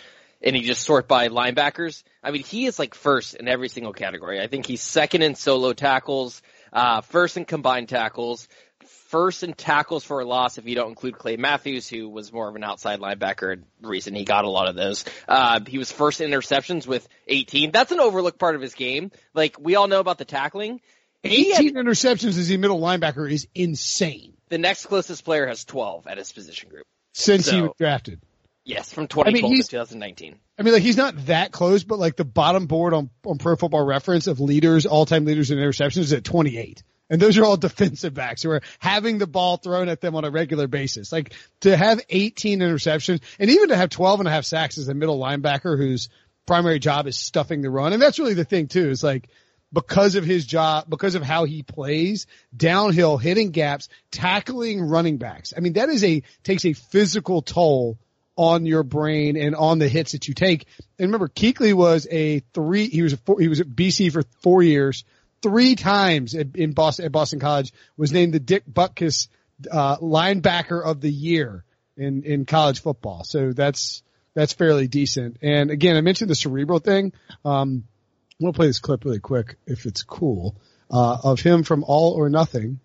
and 0.42 0.56
you 0.56 0.62
just 0.62 0.82
sort 0.82 1.08
by 1.08 1.28
linebackers, 1.28 2.02
I 2.22 2.30
mean, 2.30 2.42
he 2.42 2.66
is 2.66 2.78
like 2.78 2.94
first 2.94 3.34
in 3.34 3.48
every 3.48 3.68
single 3.68 3.92
category. 3.92 4.40
I 4.40 4.46
think 4.46 4.66
he's 4.66 4.82
second 4.82 5.22
in 5.22 5.34
solo 5.34 5.72
tackles, 5.72 6.42
uh, 6.72 7.00
first 7.02 7.36
in 7.36 7.44
combined 7.44 7.88
tackles, 7.88 8.48
first 9.08 9.42
in 9.42 9.52
tackles 9.52 10.04
for 10.04 10.20
a 10.20 10.24
loss 10.24 10.58
if 10.58 10.66
you 10.66 10.74
don't 10.74 10.88
include 10.88 11.18
Clay 11.18 11.36
Matthews, 11.36 11.88
who 11.88 12.08
was 12.08 12.32
more 12.32 12.48
of 12.48 12.56
an 12.56 12.64
outside 12.64 13.00
linebacker. 13.00 13.52
And 13.52 13.64
reason 13.80 14.14
he 14.14 14.24
got 14.24 14.44
a 14.44 14.48
lot 14.48 14.68
of 14.68 14.74
those. 14.74 15.04
Uh, 15.28 15.60
he 15.66 15.78
was 15.78 15.92
first 15.92 16.20
in 16.20 16.30
interceptions 16.30 16.86
with 16.86 17.06
18. 17.28 17.70
That's 17.72 17.92
an 17.92 18.00
overlooked 18.00 18.38
part 18.38 18.54
of 18.54 18.62
his 18.62 18.74
game. 18.74 19.10
Like 19.34 19.56
we 19.60 19.76
all 19.76 19.86
know 19.86 20.00
about 20.00 20.18
the 20.18 20.24
tackling. 20.24 20.80
18 21.24 21.74
had, 21.74 21.86
interceptions 21.86 22.38
as 22.38 22.50
a 22.50 22.56
middle 22.56 22.80
linebacker 22.80 23.30
is 23.30 23.46
insane. 23.54 24.34
The 24.48 24.58
next 24.58 24.86
closest 24.86 25.24
player 25.24 25.46
has 25.46 25.64
12 25.64 26.06
at 26.06 26.18
his 26.18 26.32
position 26.32 26.68
group. 26.68 26.84
Since 27.14 27.46
so, 27.46 27.54
he 27.54 27.62
was 27.62 27.72
drafted. 27.78 28.20
Yes, 28.64 28.92
from 28.92 29.08
2012 29.08 29.44
I 29.44 29.54
mean, 29.54 29.62
to 29.62 29.68
2019. 29.68 30.38
I 30.58 30.62
mean, 30.62 30.72
like 30.72 30.82
he's 30.82 30.96
not 30.96 31.26
that 31.26 31.50
close, 31.50 31.82
but 31.82 31.98
like 31.98 32.16
the 32.16 32.24
bottom 32.24 32.66
board 32.66 32.94
on, 32.94 33.10
on 33.24 33.38
Pro 33.38 33.56
Football 33.56 33.84
Reference 33.84 34.26
of 34.28 34.40
leaders, 34.40 34.86
all-time 34.86 35.24
leaders 35.24 35.50
in 35.50 35.58
interceptions 35.58 35.98
is 35.98 36.12
at 36.12 36.24
28. 36.24 36.82
And 37.10 37.20
those 37.20 37.36
are 37.38 37.44
all 37.44 37.56
defensive 37.58 38.14
backs 38.14 38.42
who 38.42 38.50
are 38.50 38.62
having 38.78 39.18
the 39.18 39.26
ball 39.26 39.56
thrown 39.56 39.88
at 39.88 40.00
them 40.00 40.14
on 40.14 40.24
a 40.24 40.30
regular 40.30 40.68
basis. 40.68 41.10
Like 41.10 41.34
to 41.60 41.76
have 41.76 42.00
18 42.08 42.60
interceptions 42.60 43.20
and 43.38 43.50
even 43.50 43.68
to 43.68 43.76
have 43.76 43.90
12 43.90 44.20
and 44.20 44.28
a 44.28 44.32
half 44.32 44.44
sacks 44.44 44.78
as 44.78 44.88
a 44.88 44.94
middle 44.94 45.18
linebacker 45.18 45.76
whose 45.76 46.08
primary 46.46 46.78
job 46.78 47.06
is 47.06 47.18
stuffing 47.18 47.62
the 47.62 47.70
run. 47.70 47.92
And 47.92 48.00
that's 48.00 48.18
really 48.18 48.34
the 48.34 48.44
thing 48.44 48.68
too, 48.68 48.90
is 48.90 49.02
like 49.02 49.28
because 49.72 50.16
of 50.16 50.24
his 50.24 50.44
job, 50.44 50.86
because 50.88 51.14
of 51.14 51.22
how 51.22 51.44
he 51.44 51.62
plays 51.62 52.26
downhill, 52.54 53.16
hitting 53.16 53.50
gaps, 53.50 53.88
tackling 54.10 54.82
running 54.82 55.16
backs. 55.16 55.54
I 55.56 55.60
mean, 55.60 55.74
that 55.74 55.88
is 55.88 56.04
a, 56.04 56.22
takes 56.42 56.64
a 56.64 56.72
physical 56.74 57.42
toll 57.42 57.98
on 58.36 58.66
your 58.66 58.82
brain 58.82 59.36
and 59.36 59.54
on 59.54 59.78
the 59.78 59.88
hits 59.88 60.12
that 60.12 60.28
you 60.28 60.34
take. 60.34 60.66
And 60.98 61.08
remember, 61.08 61.28
Kuechly 61.28 61.74
was 61.74 62.06
a 62.10 62.40
three, 62.54 62.88
he 62.88 63.02
was 63.02 63.12
a 63.12 63.16
four, 63.18 63.40
he 63.40 63.48
was 63.48 63.60
at 63.60 63.68
BC 63.68 64.12
for 64.12 64.22
four 64.40 64.62
years, 64.62 65.04
three 65.42 65.74
times 65.74 66.34
in 66.34 66.72
Boston, 66.72 67.06
at 67.06 67.12
Boston 67.12 67.40
College, 67.40 67.72
was 67.96 68.12
named 68.12 68.32
the 68.32 68.40
Dick 68.40 68.64
Butkus, 68.70 69.28
uh, 69.70 69.96
linebacker 69.98 70.82
of 70.84 71.00
the 71.00 71.10
year 71.10 71.64
in, 71.96 72.24
in 72.24 72.46
college 72.46 72.80
football. 72.80 73.24
So 73.24 73.52
that's, 73.52 74.02
that's 74.34 74.52
fairly 74.52 74.88
decent. 74.88 75.38
And 75.42 75.70
again, 75.70 75.96
I 75.96 76.00
mentioned 76.00 76.30
the 76.30 76.34
cerebral 76.34 76.78
thing. 76.78 77.12
Um, 77.44 77.84
I'm 78.42 78.46
going 78.46 78.54
to 78.54 78.58
play 78.58 78.66
this 78.66 78.80
clip 78.80 79.04
really 79.04 79.20
quick, 79.20 79.54
if 79.68 79.86
it's 79.86 80.02
cool, 80.02 80.56
uh, 80.90 81.18
of 81.22 81.38
him 81.38 81.62
from 81.62 81.84
All 81.86 82.14
or 82.14 82.28
Nothing 82.28 82.80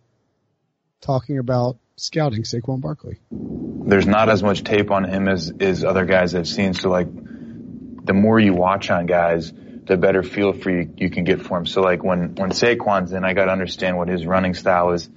talking 1.01 1.39
about 1.39 1.79
scouting 1.95 2.43
Saquon 2.43 2.79
Barkley. 2.79 3.17
There's 3.31 4.05
not 4.05 4.29
as 4.29 4.43
much 4.43 4.63
tape 4.63 4.91
on 4.91 5.03
him 5.03 5.27
as 5.27 5.51
as 5.59 5.83
other 5.83 6.05
guys 6.05 6.35
I've 6.35 6.47
seen. 6.47 6.75
So 6.75 6.89
like, 6.89 7.07
the 7.11 8.13
more 8.13 8.39
you 8.39 8.53
watch 8.53 8.91
on 8.91 9.07
guys, 9.07 9.51
the 9.51 9.97
better 9.97 10.21
feel 10.21 10.53
for 10.53 10.69
you 10.69 10.93
you 10.95 11.09
can 11.09 11.23
get 11.23 11.41
for 11.41 11.57
him. 11.57 11.65
So 11.65 11.81
like 11.81 12.03
when 12.03 12.35
when 12.35 12.51
Saquon's 12.51 13.11
in, 13.11 13.25
I 13.25 13.33
got 13.33 13.45
to 13.45 13.51
understand 13.51 13.97
what 13.97 14.09
his 14.09 14.27
running 14.27 14.53
style 14.53 14.91
is. 14.91 15.09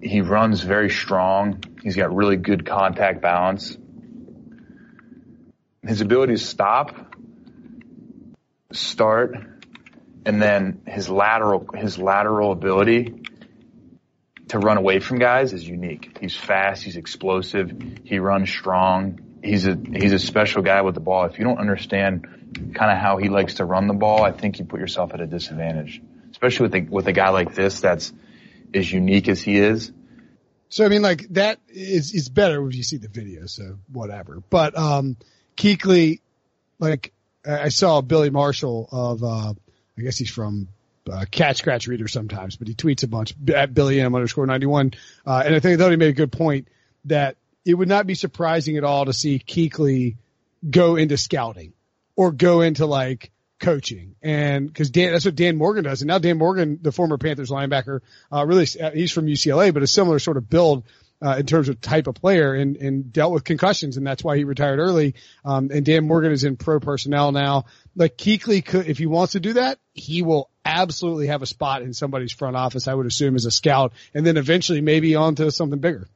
He 0.00 0.20
runs 0.20 0.60
very 0.60 0.90
strong. 0.90 1.64
He's 1.82 1.96
got 1.96 2.14
really 2.14 2.36
good 2.36 2.64
contact 2.64 3.20
balance. 3.20 3.76
His 5.82 6.02
ability 6.02 6.34
to 6.34 6.38
stop, 6.38 7.07
start, 8.72 9.34
and 10.26 10.42
then 10.42 10.82
his 10.86 11.08
lateral 11.08 11.66
his 11.74 11.98
lateral 11.98 12.52
ability 12.52 13.22
to 14.48 14.58
run 14.58 14.76
away 14.76 15.00
from 15.00 15.18
guys 15.18 15.52
is 15.52 15.66
unique. 15.66 16.18
He's 16.20 16.36
fast, 16.36 16.82
he's 16.82 16.96
explosive, 16.96 17.72
he 18.04 18.18
runs 18.18 18.50
strong. 18.50 19.20
He's 19.42 19.66
a 19.66 19.78
he's 19.94 20.12
a 20.12 20.18
special 20.18 20.62
guy 20.62 20.82
with 20.82 20.94
the 20.94 21.00
ball. 21.00 21.24
If 21.24 21.38
you 21.38 21.44
don't 21.44 21.58
understand 21.58 22.26
kind 22.74 22.90
of 22.90 22.98
how 22.98 23.18
he 23.18 23.28
likes 23.28 23.54
to 23.54 23.64
run 23.64 23.86
the 23.86 23.94
ball, 23.94 24.22
I 24.22 24.32
think 24.32 24.58
you 24.58 24.64
put 24.64 24.80
yourself 24.80 25.14
at 25.14 25.20
a 25.20 25.26
disadvantage. 25.26 26.02
Especially 26.30 26.64
with 26.64 26.74
a, 26.74 26.80
with 26.80 27.06
a 27.06 27.12
guy 27.12 27.30
like 27.30 27.54
this 27.54 27.80
that's 27.80 28.12
as 28.74 28.90
unique 28.92 29.28
as 29.28 29.40
he 29.40 29.56
is. 29.58 29.92
So 30.68 30.84
I 30.84 30.88
mean, 30.88 31.02
like 31.02 31.26
that 31.30 31.58
is 31.68 32.12
is 32.12 32.28
better 32.28 32.60
when 32.60 32.72
you 32.72 32.82
see 32.82 32.98
the 32.98 33.08
video. 33.08 33.46
So 33.46 33.78
whatever. 33.90 34.42
But 34.50 34.76
um, 34.76 35.16
Kuechly, 35.56 36.20
like 36.78 37.12
I 37.46 37.68
saw 37.68 38.00
Billy 38.00 38.30
Marshall 38.30 38.88
of 38.90 39.22
uh, 39.22 39.54
I 39.98 40.02
guess 40.02 40.18
he's 40.18 40.30
from 40.30 40.68
uh, 41.10 41.24
Cat 41.30 41.56
Scratch 41.56 41.86
Reader 41.86 42.08
sometimes, 42.08 42.56
but 42.56 42.68
he 42.68 42.74
tweets 42.74 43.02
a 43.02 43.06
bunch 43.06 43.34
at 43.54 43.74
Billy 43.74 44.00
M 44.00 44.14
underscore 44.14 44.46
ninety 44.46 44.66
one, 44.66 44.92
uh, 45.26 45.42
and 45.44 45.54
I 45.54 45.60
think 45.60 45.78
that 45.78 45.90
he 45.90 45.96
made 45.96 46.10
a 46.10 46.12
good 46.12 46.32
point 46.32 46.68
that 47.06 47.36
it 47.64 47.74
would 47.74 47.88
not 47.88 48.06
be 48.06 48.14
surprising 48.14 48.76
at 48.76 48.84
all 48.84 49.04
to 49.04 49.12
see 49.12 49.38
Kuechly 49.38 50.16
go 50.68 50.96
into 50.96 51.16
scouting 51.16 51.72
or 52.16 52.32
go 52.32 52.62
into 52.62 52.86
like 52.86 53.30
coaching. 53.60 54.14
And 54.22 54.74
cause 54.74 54.90
Dan, 54.90 55.12
that's 55.12 55.24
what 55.24 55.34
Dan 55.34 55.56
Morgan 55.56 55.84
does. 55.84 56.00
And 56.02 56.08
now 56.08 56.18
Dan 56.18 56.38
Morgan, 56.38 56.78
the 56.80 56.92
former 56.92 57.18
Panthers 57.18 57.50
linebacker, 57.50 58.00
uh, 58.32 58.46
really, 58.46 58.64
he's 58.64 59.12
from 59.12 59.26
UCLA, 59.26 59.72
but 59.74 59.82
a 59.82 59.86
similar 59.86 60.18
sort 60.18 60.36
of 60.36 60.48
build. 60.48 60.84
Uh, 61.20 61.34
in 61.36 61.46
terms 61.46 61.68
of 61.68 61.80
type 61.80 62.06
of 62.06 62.14
player 62.14 62.54
and, 62.54 62.76
and 62.76 63.12
dealt 63.12 63.32
with 63.32 63.42
concussions 63.42 63.96
and 63.96 64.06
that's 64.06 64.22
why 64.22 64.36
he 64.36 64.44
retired 64.44 64.78
early. 64.78 65.16
Um, 65.44 65.68
and 65.72 65.84
Dan 65.84 66.06
Morgan 66.06 66.30
is 66.30 66.44
in 66.44 66.56
pro 66.56 66.78
personnel 66.78 67.32
now. 67.32 67.64
Like 67.96 68.16
Kuechly 68.16 68.64
could, 68.64 68.86
if 68.86 68.98
he 68.98 69.06
wants 69.06 69.32
to 69.32 69.40
do 69.40 69.54
that, 69.54 69.80
he 69.94 70.22
will 70.22 70.48
absolutely 70.64 71.26
have 71.26 71.42
a 71.42 71.46
spot 71.46 71.82
in 71.82 71.92
somebody's 71.92 72.30
front 72.30 72.54
office, 72.54 72.86
I 72.86 72.94
would 72.94 73.06
assume 73.06 73.34
as 73.34 73.46
a 73.46 73.50
scout 73.50 73.94
and 74.14 74.24
then 74.24 74.36
eventually 74.36 74.80
maybe 74.80 75.16
on 75.16 75.34
to 75.34 75.50
something 75.50 75.80
bigger. 75.80 76.06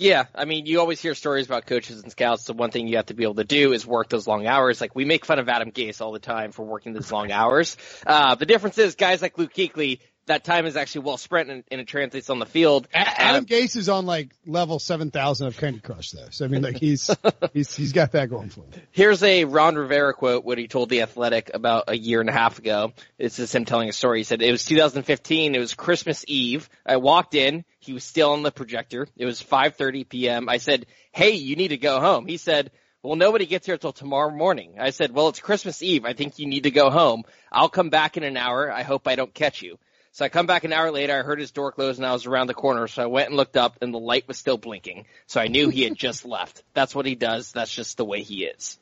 Yeah, 0.00 0.26
I 0.32 0.44
mean, 0.44 0.66
you 0.66 0.78
always 0.78 1.00
hear 1.00 1.16
stories 1.16 1.46
about 1.46 1.66
coaches 1.66 2.00
and 2.00 2.12
scouts. 2.12 2.44
The 2.44 2.52
one 2.52 2.70
thing 2.70 2.86
you 2.86 2.98
have 2.98 3.06
to 3.06 3.14
be 3.14 3.24
able 3.24 3.34
to 3.34 3.44
do 3.44 3.72
is 3.72 3.84
work 3.84 4.08
those 4.08 4.28
long 4.28 4.46
hours. 4.46 4.80
Like 4.80 4.94
we 4.94 5.04
make 5.04 5.24
fun 5.24 5.40
of 5.40 5.48
Adam 5.48 5.72
Gase 5.72 6.00
all 6.00 6.12
the 6.12 6.20
time 6.20 6.52
for 6.52 6.64
working 6.64 6.92
those 6.92 7.10
long 7.10 7.32
hours. 7.32 7.76
Uh, 8.06 8.36
the 8.36 8.46
difference 8.46 8.78
is 8.78 8.94
guys 8.94 9.20
like 9.20 9.36
Luke 9.36 9.52
Kuechly, 9.52 9.98
that 10.28 10.44
time 10.44 10.64
is 10.64 10.76
actually 10.76 11.02
well 11.02 11.16
spent 11.16 11.50
and, 11.50 11.64
and 11.70 11.80
it 11.80 11.86
translates 11.86 12.30
on 12.30 12.38
the 12.38 12.46
field. 12.46 12.88
Adam 12.94 13.40
um, 13.40 13.44
Gase 13.44 13.76
is 13.76 13.88
on 13.88 14.06
like 14.06 14.30
level 14.46 14.78
7000 14.78 15.46
of 15.46 15.58
Candy 15.58 15.80
Crush 15.80 16.12
though. 16.12 16.28
So 16.30 16.44
I 16.44 16.48
mean 16.48 16.62
like 16.62 16.78
he's, 16.78 17.10
he's, 17.52 17.74
he's 17.74 17.92
got 17.92 18.12
that 18.12 18.30
going 18.30 18.48
for 18.50 18.60
him. 18.60 18.70
Here's 18.92 19.22
a 19.22 19.44
Ron 19.44 19.76
Rivera 19.76 20.14
quote, 20.14 20.44
what 20.44 20.58
he 20.58 20.68
told 20.68 20.88
the 20.88 21.02
athletic 21.02 21.50
about 21.52 21.84
a 21.88 21.96
year 21.96 22.20
and 22.20 22.30
a 22.30 22.32
half 22.32 22.58
ago. 22.58 22.92
This 23.18 23.38
is 23.38 23.54
him 23.54 23.64
telling 23.64 23.88
a 23.88 23.92
story. 23.92 24.20
He 24.20 24.24
said, 24.24 24.40
it 24.40 24.52
was 24.52 24.64
2015. 24.64 25.54
It 25.54 25.58
was 25.58 25.74
Christmas 25.74 26.24
Eve. 26.26 26.68
I 26.86 26.96
walked 26.96 27.34
in. 27.34 27.64
He 27.80 27.92
was 27.92 28.04
still 28.04 28.32
on 28.32 28.42
the 28.42 28.52
projector. 28.52 29.08
It 29.16 29.26
was 29.26 29.42
5.30 29.42 30.08
p.m. 30.08 30.48
I 30.48 30.58
said, 30.58 30.86
Hey, 31.12 31.32
you 31.32 31.56
need 31.56 31.68
to 31.68 31.76
go 31.76 32.00
home. 32.00 32.26
He 32.26 32.36
said, 32.36 32.70
well, 33.02 33.16
nobody 33.16 33.46
gets 33.46 33.66
here 33.66 33.78
till 33.78 33.92
tomorrow 33.92 34.30
morning. 34.30 34.74
I 34.80 34.90
said, 34.90 35.12
well, 35.12 35.28
it's 35.28 35.40
Christmas 35.40 35.82
Eve. 35.82 36.04
I 36.04 36.14
think 36.14 36.38
you 36.38 36.46
need 36.46 36.64
to 36.64 36.72
go 36.72 36.90
home. 36.90 37.22
I'll 37.50 37.68
come 37.68 37.90
back 37.90 38.16
in 38.16 38.24
an 38.24 38.36
hour. 38.36 38.72
I 38.72 38.82
hope 38.82 39.06
I 39.06 39.14
don't 39.14 39.32
catch 39.32 39.62
you. 39.62 39.78
So 40.12 40.24
I 40.24 40.28
come 40.28 40.46
back 40.46 40.64
an 40.64 40.72
hour 40.72 40.90
later. 40.90 41.18
I 41.18 41.22
heard 41.22 41.38
his 41.38 41.50
door 41.50 41.72
close 41.72 41.96
and 41.98 42.06
I 42.06 42.12
was 42.12 42.26
around 42.26 42.46
the 42.46 42.54
corner. 42.54 42.88
So 42.88 43.02
I 43.02 43.06
went 43.06 43.28
and 43.28 43.36
looked 43.36 43.56
up 43.56 43.78
and 43.82 43.92
the 43.92 43.98
light 43.98 44.26
was 44.26 44.38
still 44.38 44.58
blinking. 44.58 45.06
So 45.26 45.40
I 45.40 45.48
knew 45.48 45.68
he 45.68 45.82
had 45.82 45.94
just 45.94 46.24
left. 46.26 46.62
That's 46.74 46.94
what 46.94 47.06
he 47.06 47.14
does. 47.14 47.52
That's 47.52 47.72
just 47.72 47.96
the 47.96 48.04
way 48.04 48.22
he 48.22 48.44
is. 48.44 48.78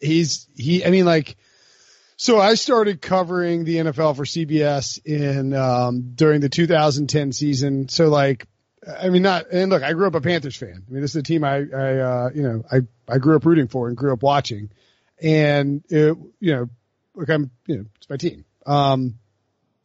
He's, 0.00 0.48
he, 0.56 0.84
I 0.84 0.90
mean, 0.90 1.04
like, 1.04 1.36
so 2.16 2.38
I 2.38 2.54
started 2.54 3.00
covering 3.00 3.64
the 3.64 3.76
NFL 3.76 4.16
for 4.16 4.24
CBS 4.24 4.98
in, 5.04 5.54
um, 5.54 6.12
during 6.14 6.40
the 6.40 6.48
2010 6.48 7.32
season. 7.32 7.88
So 7.88 8.08
like, 8.08 8.46
I 8.86 9.10
mean, 9.10 9.22
not, 9.22 9.50
and 9.50 9.70
look, 9.70 9.82
I 9.82 9.92
grew 9.92 10.06
up 10.06 10.14
a 10.14 10.20
Panthers 10.20 10.56
fan. 10.56 10.84
I 10.86 10.92
mean, 10.92 11.02
this 11.02 11.12
is 11.12 11.16
a 11.16 11.22
team 11.22 11.44
I, 11.44 11.56
I, 11.56 11.98
uh, 11.98 12.30
you 12.34 12.42
know, 12.42 12.64
I, 12.70 12.80
I 13.08 13.18
grew 13.18 13.36
up 13.36 13.44
rooting 13.44 13.68
for 13.68 13.88
and 13.88 13.96
grew 13.96 14.12
up 14.12 14.22
watching. 14.22 14.70
And 15.22 15.82
it, 15.88 16.16
you 16.40 16.54
know, 16.54 16.68
like 17.14 17.28
I'm, 17.28 17.50
you 17.66 17.76
know, 17.76 17.84
it's 17.96 18.08
my 18.08 18.16
team. 18.16 18.44
Um, 18.66 19.19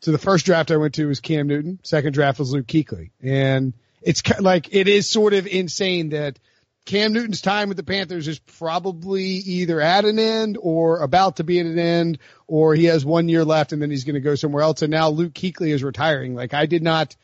so 0.05 0.11
the 0.11 0.19
first 0.19 0.45
draft 0.45 0.69
I 0.69 0.77
went 0.77 0.93
to 0.93 1.07
was 1.07 1.19
Cam 1.19 1.47
Newton. 1.47 1.79
Second 1.81 2.13
draft 2.13 2.37
was 2.37 2.51
Luke 2.53 2.67
Kuechly. 2.67 3.09
And 3.23 3.73
it's 4.03 4.21
like, 4.39 4.71
it 4.71 4.87
is 4.87 5.09
sort 5.09 5.33
of 5.33 5.47
insane 5.47 6.09
that 6.09 6.37
Cam 6.85 7.11
Newton's 7.11 7.41
time 7.41 7.69
with 7.69 7.77
the 7.77 7.83
Panthers 7.83 8.27
is 8.27 8.37
probably 8.37 9.23
either 9.23 9.81
at 9.81 10.05
an 10.05 10.19
end 10.19 10.59
or 10.61 10.99
about 10.99 11.37
to 11.37 11.43
be 11.43 11.59
at 11.59 11.65
an 11.65 11.79
end, 11.79 12.19
or 12.45 12.75
he 12.75 12.83
has 12.85 13.03
one 13.03 13.27
year 13.29 13.43
left 13.43 13.71
and 13.71 13.81
then 13.81 13.89
he's 13.89 14.03
going 14.03 14.13
to 14.13 14.19
go 14.19 14.35
somewhere 14.35 14.61
else. 14.61 14.83
And 14.83 14.91
now 14.91 15.09
Luke 15.09 15.33
Kuechly 15.33 15.73
is 15.73 15.83
retiring. 15.83 16.35
Like 16.35 16.53
I 16.53 16.67
did 16.67 16.83
not, 16.83 17.15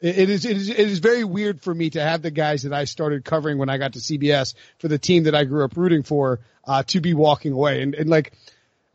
it 0.00 0.30
is, 0.30 0.44
it 0.44 0.56
is, 0.56 0.68
it 0.68 0.78
is 0.78 1.00
very 1.00 1.24
weird 1.24 1.60
for 1.60 1.74
me 1.74 1.90
to 1.90 2.00
have 2.00 2.22
the 2.22 2.30
guys 2.30 2.62
that 2.62 2.72
I 2.72 2.84
started 2.84 3.24
covering 3.24 3.58
when 3.58 3.68
I 3.68 3.78
got 3.78 3.94
to 3.94 3.98
CBS 3.98 4.54
for 4.78 4.86
the 4.86 4.96
team 4.96 5.24
that 5.24 5.34
I 5.34 5.42
grew 5.42 5.64
up 5.64 5.76
rooting 5.76 6.04
for, 6.04 6.38
uh, 6.64 6.84
to 6.84 7.00
be 7.00 7.14
walking 7.14 7.50
away. 7.50 7.82
And, 7.82 7.96
and 7.96 8.08
like, 8.08 8.32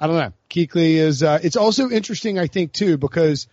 I 0.04 0.08
don't 0.08 0.18
know. 0.18 0.34
Kuechly 0.50 0.96
is, 0.96 1.24
uh, 1.24 1.40
it's 1.42 1.56
also 1.56 1.90
interesting, 1.90 2.38
I 2.38 2.48
think 2.48 2.74
too, 2.74 2.98
because 2.98 3.48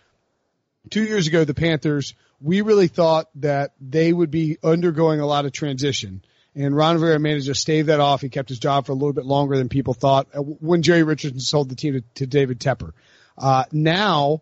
two 0.89 1.01
years 1.01 1.27
ago, 1.27 1.45
the 1.45 1.53
Panthers, 1.53 2.13
we 2.41 2.59
really 2.59 2.89
thought 2.89 3.29
that 3.35 3.71
they 3.79 4.11
would 4.11 4.31
be 4.31 4.57
undergoing 4.61 5.21
a 5.21 5.25
lot 5.25 5.45
of 5.45 5.53
transition. 5.53 6.21
And 6.53 6.75
Ron 6.75 6.95
Rivera 6.95 7.19
managed 7.19 7.45
to 7.45 7.55
stave 7.55 7.85
that 7.85 8.01
off. 8.01 8.19
He 8.19 8.27
kept 8.27 8.49
his 8.49 8.59
job 8.59 8.85
for 8.85 8.91
a 8.91 8.95
little 8.95 9.13
bit 9.13 9.23
longer 9.23 9.55
than 9.55 9.69
people 9.69 9.93
thought 9.93 10.27
uh, 10.33 10.41
when 10.41 10.81
Jerry 10.81 11.03
Richardson 11.03 11.39
sold 11.39 11.69
the 11.69 11.75
team 11.75 11.93
to, 11.93 12.01
to 12.15 12.27
David 12.27 12.59
Tepper. 12.59 12.91
Uh, 13.37 13.63
now, 13.71 14.41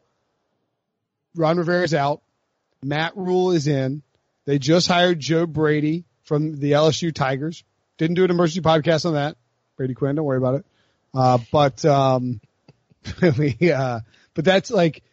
Ron 1.35 1.57
Rivera's 1.59 1.93
out. 1.93 2.23
Matt 2.81 3.17
Rhule 3.17 3.51
is 3.51 3.67
in. 3.67 4.01
They 4.45 4.57
just 4.57 4.87
hired 4.87 5.19
Joe 5.19 5.45
Brady 5.45 6.05
from 6.23 6.59
the 6.59 6.71
LSU 6.71 7.13
Tigers. 7.13 7.63
Didn't 7.99 8.15
do 8.15 8.23
an 8.23 8.31
emergency 8.31 8.61
podcast 8.61 9.05
on 9.05 9.13
that. 9.13 9.37
Brady 9.77 9.93
Quinn, 9.93 10.15
don't 10.15 10.25
worry 10.25 10.39
about 10.39 10.55
it. 10.55 10.65
Uh, 11.13 11.39
but, 11.51 11.83
um, 11.85 12.41
we, 13.37 13.71
uh, 13.71 13.99
but 14.33 14.45
that's 14.45 14.71
like, 14.71 15.03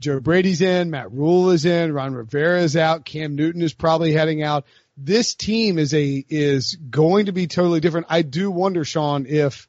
Joe 0.00 0.18
Brady's 0.18 0.62
in, 0.62 0.90
Matt 0.90 1.12
Rhule 1.12 1.50
is 1.50 1.66
in, 1.66 1.92
Ron 1.92 2.14
Rivera 2.14 2.62
is 2.62 2.76
out, 2.76 3.04
Cam 3.04 3.36
Newton 3.36 3.60
is 3.60 3.74
probably 3.74 4.12
heading 4.12 4.42
out. 4.42 4.64
This 4.96 5.34
team 5.34 5.78
is 5.78 5.92
a, 5.92 6.24
is 6.28 6.76
going 6.76 7.26
to 7.26 7.32
be 7.32 7.46
totally 7.46 7.80
different. 7.80 8.06
I 8.08 8.22
do 8.22 8.50
wonder, 8.50 8.84
Sean, 8.84 9.26
if 9.26 9.68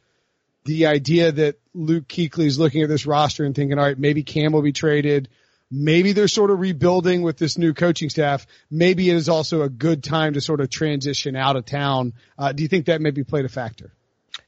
the 0.63 0.87
idea 0.87 1.31
that 1.31 1.59
Luke 1.73 2.07
Kuechly 2.07 2.45
is 2.45 2.59
looking 2.59 2.81
at 2.81 2.89
this 2.89 3.05
roster 3.05 3.43
and 3.43 3.55
thinking, 3.55 3.77
all 3.77 3.85
right, 3.85 3.97
maybe 3.97 4.23
Cam 4.23 4.51
will 4.51 4.61
be 4.61 4.73
traded. 4.73 5.29
Maybe 5.69 6.11
they're 6.11 6.27
sort 6.27 6.51
of 6.51 6.59
rebuilding 6.59 7.21
with 7.21 7.37
this 7.37 7.57
new 7.57 7.73
coaching 7.73 8.09
staff. 8.09 8.45
Maybe 8.69 9.09
it 9.09 9.15
is 9.15 9.29
also 9.29 9.61
a 9.61 9.69
good 9.69 10.03
time 10.03 10.33
to 10.33 10.41
sort 10.41 10.59
of 10.59 10.69
transition 10.69 11.35
out 11.35 11.55
of 11.55 11.65
town. 11.65 12.13
Uh, 12.37 12.51
do 12.51 12.63
you 12.63 12.69
think 12.69 12.87
that 12.87 13.01
maybe 13.01 13.23
played 13.23 13.45
a 13.45 13.49
factor? 13.49 13.93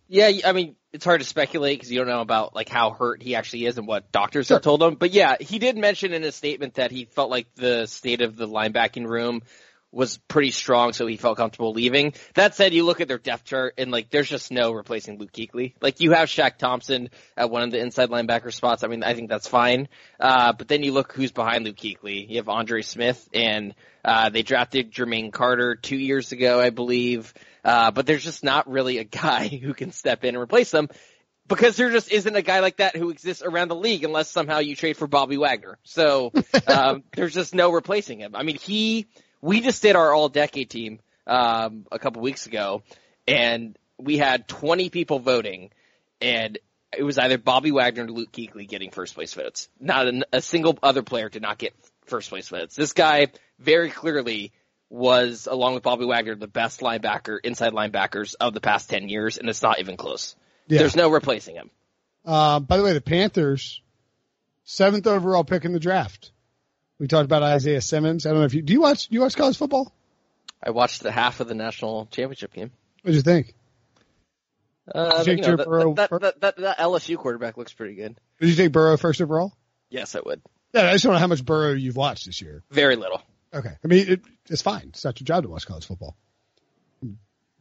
Yeah, 0.07 0.31
I 0.45 0.51
mean, 0.51 0.75
it's 0.93 1.03
hard 1.03 1.21
to 1.21 1.27
speculate 1.27 1.79
because 1.79 1.91
you 1.91 1.97
don't 1.97 2.07
know 2.07 2.21
about 2.21 2.55
like 2.55 2.69
how 2.69 2.91
hurt 2.91 3.21
he 3.21 3.35
actually 3.35 3.65
is 3.65 3.79
and 3.79 3.87
what 3.87 4.11
doctors 4.11 4.47
sure. 4.47 4.57
have 4.57 4.61
told 4.61 4.81
him. 4.81 4.95
But 4.95 5.11
yeah, 5.11 5.35
he 5.39 5.57
did 5.57 5.75
mention 5.75 6.13
in 6.13 6.21
his 6.21 6.35
statement 6.35 6.75
that 6.75 6.91
he 6.91 7.05
felt 7.05 7.31
like 7.31 7.47
the 7.55 7.87
state 7.87 8.21
of 8.21 8.37
the 8.37 8.47
linebacking 8.47 9.07
room 9.07 9.41
was 9.93 10.17
pretty 10.27 10.51
strong, 10.51 10.91
so 10.91 11.05
he 11.05 11.17
felt 11.17 11.37
comfortable 11.37 11.71
leaving. 11.71 12.13
That 12.33 12.55
said, 12.55 12.73
you 12.73 12.83
look 12.83 12.99
at 12.99 13.07
their 13.07 13.19
depth 13.19 13.45
chart 13.45 13.75
and 13.77 13.91
like 13.91 14.09
there's 14.09 14.29
just 14.29 14.51
no 14.51 14.71
replacing 14.71 15.19
Luke 15.19 15.31
Kuechly. 15.31 15.75
Like 15.81 15.99
you 15.99 16.11
have 16.11 16.29
Shaq 16.29 16.57
Thompson 16.57 17.09
at 17.37 17.49
one 17.49 17.63
of 17.63 17.71
the 17.71 17.79
inside 17.79 18.09
linebacker 18.09 18.51
spots. 18.51 18.83
I 18.83 18.87
mean, 18.87 19.03
I 19.03 19.13
think 19.13 19.29
that's 19.29 19.47
fine. 19.47 19.87
Uh, 20.19 20.53
but 20.53 20.67
then 20.67 20.83
you 20.83 20.91
look 20.91 21.13
who's 21.13 21.31
behind 21.31 21.65
Luke 21.65 21.77
Kuechly. 21.77 22.27
You 22.27 22.37
have 22.37 22.49
Andre 22.49 22.81
Smith 22.81 23.29
and 23.33 23.75
uh, 24.03 24.29
they 24.29 24.41
drafted 24.41 24.91
Jermaine 24.91 25.31
Carter 25.31 25.75
two 25.75 25.97
years 25.97 26.31
ago, 26.31 26.59
I 26.59 26.71
believe. 26.71 27.33
Uh, 27.63 27.91
but 27.91 28.05
there's 28.05 28.23
just 28.23 28.43
not 28.43 28.69
really 28.69 28.97
a 28.97 29.03
guy 29.05 29.47
who 29.47 29.73
can 29.73 29.91
step 29.91 30.23
in 30.23 30.35
and 30.35 30.41
replace 30.41 30.71
them 30.71 30.89
because 31.47 31.75
there 31.75 31.91
just 31.91 32.11
isn't 32.11 32.35
a 32.35 32.41
guy 32.41 32.59
like 32.59 32.77
that 32.77 32.95
who 32.95 33.09
exists 33.09 33.43
around 33.43 33.67
the 33.67 33.75
league 33.75 34.03
unless 34.03 34.29
somehow 34.29 34.59
you 34.59 34.75
trade 34.75 34.97
for 34.97 35.07
Bobby 35.07 35.37
Wagner. 35.37 35.77
So, 35.83 36.31
um, 36.67 37.03
there's 37.15 37.33
just 37.33 37.53
no 37.53 37.71
replacing 37.71 38.19
him. 38.19 38.35
I 38.35 38.43
mean, 38.43 38.57
he, 38.57 39.07
we 39.43 39.59
just 39.59 39.81
did 39.81 39.97
our 39.97 40.13
all 40.13 40.29
decade 40.29 40.69
team, 40.69 40.99
um, 41.27 41.85
a 41.91 41.99
couple 41.99 42.21
weeks 42.21 42.47
ago 42.47 42.81
and 43.27 43.77
we 43.97 44.17
had 44.17 44.47
20 44.47 44.89
people 44.89 45.19
voting 45.19 45.69
and 46.21 46.57
it 46.97 47.03
was 47.03 47.17
either 47.17 47.37
Bobby 47.37 47.71
Wagner 47.71 48.05
or 48.05 48.07
Luke 48.09 48.31
Kuechly 48.31 48.67
getting 48.67 48.91
first 48.91 49.15
place 49.15 49.33
votes. 49.33 49.69
Not 49.79 50.07
a, 50.07 50.25
a 50.31 50.41
single 50.41 50.77
other 50.81 51.03
player 51.03 51.27
did 51.27 51.41
not 51.41 51.57
get 51.57 51.73
first 52.05 52.29
place 52.29 52.47
votes. 52.49 52.75
This 52.75 52.93
guy 52.93 53.27
very 53.59 53.89
clearly 53.89 54.53
was, 54.89 55.47
along 55.47 55.73
with 55.73 55.83
Bobby 55.83 56.05
Wagner, 56.05 56.35
the 56.35 56.47
best 56.47 56.81
linebacker, 56.81 57.39
inside 57.43 57.73
linebackers 57.73 58.35
of 58.39 58.53
the 58.53 58.61
past 58.61 58.89
10 58.89 59.09
years, 59.09 59.37
and 59.37 59.49
it's 59.49 59.61
not 59.61 59.79
even 59.79 59.97
close. 59.97 60.35
Yeah. 60.67 60.79
There's 60.79 60.95
no 60.95 61.09
replacing 61.09 61.55
him. 61.55 61.71
Uh, 62.23 62.59
by 62.59 62.77
the 62.77 62.83
way, 62.83 62.93
the 62.93 63.01
Panthers, 63.01 63.81
seventh 64.63 65.07
overall 65.07 65.43
pick 65.43 65.65
in 65.65 65.73
the 65.73 65.79
draft. 65.79 66.31
We 67.03 67.07
talked 67.07 67.25
about 67.25 67.43
Isaiah 67.43 67.81
Simmons. 67.81 68.25
I 68.25 68.29
don't 68.29 68.39
know 68.39 68.45
if 68.45 68.53
you, 68.53 68.61
do 68.61 68.71
you 68.71 68.79
watch, 68.79 69.09
do 69.09 69.15
you 69.15 69.19
watch 69.19 69.35
college 69.35 69.57
football? 69.57 69.93
I 70.63 70.69
watched 70.69 71.03
the 71.03 71.11
half 71.11 71.41
of 71.41 71.49
the 71.49 71.53
national 71.53 72.05
championship 72.05 72.53
game. 72.53 72.71
What 73.01 73.11
did 73.11 73.15
you 73.17 73.21
think? 73.23 73.53
Uh, 74.95 75.21
Take 75.25 75.39
you 75.39 75.47
know, 75.47 75.57
that, 75.57 76.09
that, 76.09 76.21
that, 76.21 76.39
that, 76.39 76.57
that 76.59 76.77
LSU 76.77 77.17
quarterback 77.17 77.57
looks 77.57 77.73
pretty 77.73 77.95
good. 77.95 78.17
Did 78.39 78.51
you 78.51 78.55
take 78.55 78.71
Burrow 78.71 78.95
first 78.95 79.19
overall? 79.19 79.51
Yes, 79.89 80.15
I 80.15 80.21
would. 80.25 80.41
Yeah, 80.73 80.87
I 80.87 80.93
just 80.93 81.03
don't 81.03 81.11
know 81.11 81.19
how 81.19 81.27
much 81.27 81.43
Burrow 81.43 81.73
you've 81.73 81.97
watched 81.97 82.25
this 82.25 82.41
year. 82.41 82.63
Very 82.71 82.95
little. 82.95 83.21
Okay. 83.53 83.73
I 83.83 83.87
mean, 83.89 84.07
it, 84.07 84.21
it's 84.49 84.61
fine. 84.61 84.85
It's 84.87 85.03
not 85.03 85.19
your 85.19 85.25
job 85.25 85.43
to 85.43 85.49
watch 85.49 85.67
college 85.67 85.85
football. 85.85 86.15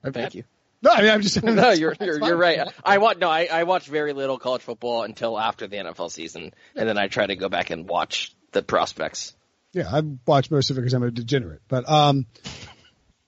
Thank 0.05 0.37
you. 0.37 0.45
No, 0.83 0.93
I 0.93 1.03
mean, 1.03 1.11
I'm 1.11 1.21
just, 1.21 1.43
No, 1.43 1.71
you're 1.73 1.97
you're, 2.01 2.25
you're 2.25 2.37
right. 2.37 2.69
I 2.85 2.99
watch 2.99 3.19
no, 3.19 3.29
I, 3.29 3.49
I 3.51 3.65
watch 3.65 3.89
very 3.89 4.13
little 4.13 4.39
college 4.39 4.63
football 4.63 5.03
until 5.03 5.37
after 5.37 5.67
the 5.67 5.79
NFL 5.79 6.13
season, 6.13 6.55
and 6.77 6.89
then 6.89 6.97
I 6.97 7.09
try 7.09 7.27
to 7.27 7.35
go 7.35 7.49
back 7.49 7.71
and 7.71 7.89
watch 7.89 8.37
the 8.53 8.63
prospects. 8.63 9.35
Yeah, 9.73 9.89
I 9.91 10.03
watch 10.27 10.51
most 10.51 10.71
of 10.71 10.77
it 10.77 10.83
because 10.83 10.95
I'm 10.95 11.03
a 11.03 11.11
degenerate. 11.11 11.63
But 11.69 11.89
um, 11.89 12.27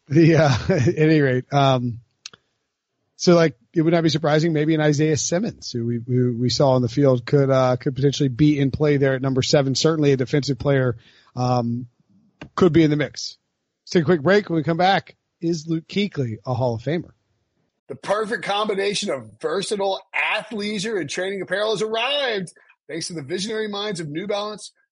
the 0.09 0.37
uh, 0.37 0.57
at 0.69 0.99
any 0.99 1.21
rate, 1.21 1.53
um, 1.53 2.01
so 3.17 3.35
like 3.35 3.57
it 3.73 3.83
would 3.83 3.95
not 3.95 4.03
be 4.03 4.11
surprising 4.11 4.53
maybe 4.53 4.75
an 4.75 4.81
Isaiah 4.81 5.17
Simmons 5.17 5.71
who 5.73 5.87
we 5.87 6.01
who 6.07 6.37
we 6.39 6.51
saw 6.51 6.73
on 6.73 6.83
the 6.83 6.89
field 6.89 7.25
could 7.25 7.51
uh, 7.51 7.77
could 7.77 7.95
potentially 7.95 8.29
be 8.29 8.59
in 8.59 8.71
play 8.71 8.99
there 8.99 9.15
at 9.15 9.23
number 9.23 9.43
seven. 9.43 9.75
Certainly 9.75 10.13
a 10.13 10.17
defensive 10.17 10.59
player 10.59 10.97
um, 11.35 11.87
could 12.55 12.73
be 12.73 12.83
in 12.83 12.91
the 12.91 12.97
mix. 12.97 13.39
Let's 13.83 13.91
take 13.93 14.03
a 14.03 14.07
quick 14.07 14.23
break. 14.23 14.49
When 14.49 14.57
we 14.57 14.63
come 14.63 14.77
back, 14.77 15.17
is 15.41 15.67
Luke 15.67 15.87
Kuechly 15.89 16.37
a 16.45 16.55
Hall 16.55 16.75
of 16.75 16.83
Famer? 16.83 17.13
The 17.89 17.97
perfect 17.97 18.45
combination 18.45 19.11
of 19.11 19.31
versatile 19.41 20.01
athleisure 20.15 20.99
and 20.99 21.09
training 21.09 21.43
apparel 21.43 21.73
has 21.73 21.83
arrived. 21.83 22.53
Thanks 22.89 23.09
to 23.09 23.15
the 23.15 23.23
visionary 23.23 23.69
minds 23.69 24.01
of 24.01 24.09
New 24.09 24.27
Balance, 24.27 24.73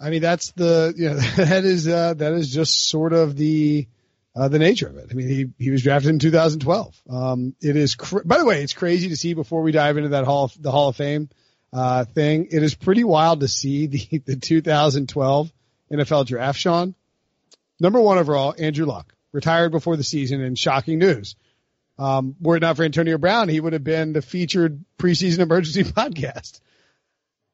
I 0.00 0.10
mean, 0.10 0.22
that's 0.22 0.52
the 0.52 0.94
you 0.96 1.10
know 1.10 1.16
that 1.16 1.64
is 1.64 1.88
uh, 1.88 2.14
that 2.14 2.32
is 2.32 2.52
just 2.52 2.88
sort 2.88 3.12
of 3.12 3.36
the 3.36 3.88
uh, 4.34 4.48
the 4.48 4.58
nature 4.58 4.88
of 4.88 4.96
it. 4.96 5.08
I 5.10 5.14
mean, 5.14 5.28
he 5.28 5.46
he 5.58 5.70
was 5.70 5.82
drafted 5.82 6.10
in 6.10 6.18
2012. 6.18 7.02
Um, 7.08 7.54
it 7.60 7.76
is 7.76 7.94
cr- 7.94 8.24
by 8.24 8.38
the 8.38 8.44
way, 8.44 8.62
it's 8.62 8.74
crazy 8.74 9.08
to 9.08 9.16
see 9.16 9.34
before 9.34 9.62
we 9.62 9.72
dive 9.72 9.96
into 9.96 10.10
that 10.10 10.24
hall 10.24 10.44
of, 10.44 10.62
the 10.62 10.70
Hall 10.70 10.88
of 10.88 10.96
Fame 10.96 11.30
uh, 11.72 12.04
thing. 12.04 12.48
It 12.50 12.62
is 12.62 12.74
pretty 12.74 13.04
wild 13.04 13.40
to 13.40 13.48
see 13.48 13.86
the 13.86 14.18
the 14.26 14.36
2012 14.36 15.52
NFL 15.92 16.26
draft. 16.26 16.58
Sean, 16.58 16.94
number 17.80 18.00
one 18.00 18.18
overall, 18.18 18.54
Andrew 18.58 18.86
Luck 18.86 19.14
retired 19.32 19.70
before 19.70 19.96
the 19.96 20.04
season, 20.04 20.42
and 20.42 20.58
shocking 20.58 20.98
news. 20.98 21.36
Um, 21.98 22.36
were 22.40 22.56
it 22.56 22.60
not 22.60 22.76
for 22.76 22.84
Antonio 22.84 23.16
Brown, 23.16 23.48
he 23.48 23.60
would 23.60 23.72
have 23.72 23.84
been 23.84 24.12
the 24.12 24.20
featured 24.22 24.84
preseason 24.98 25.38
emergency 25.40 25.84
podcast. 25.84 26.60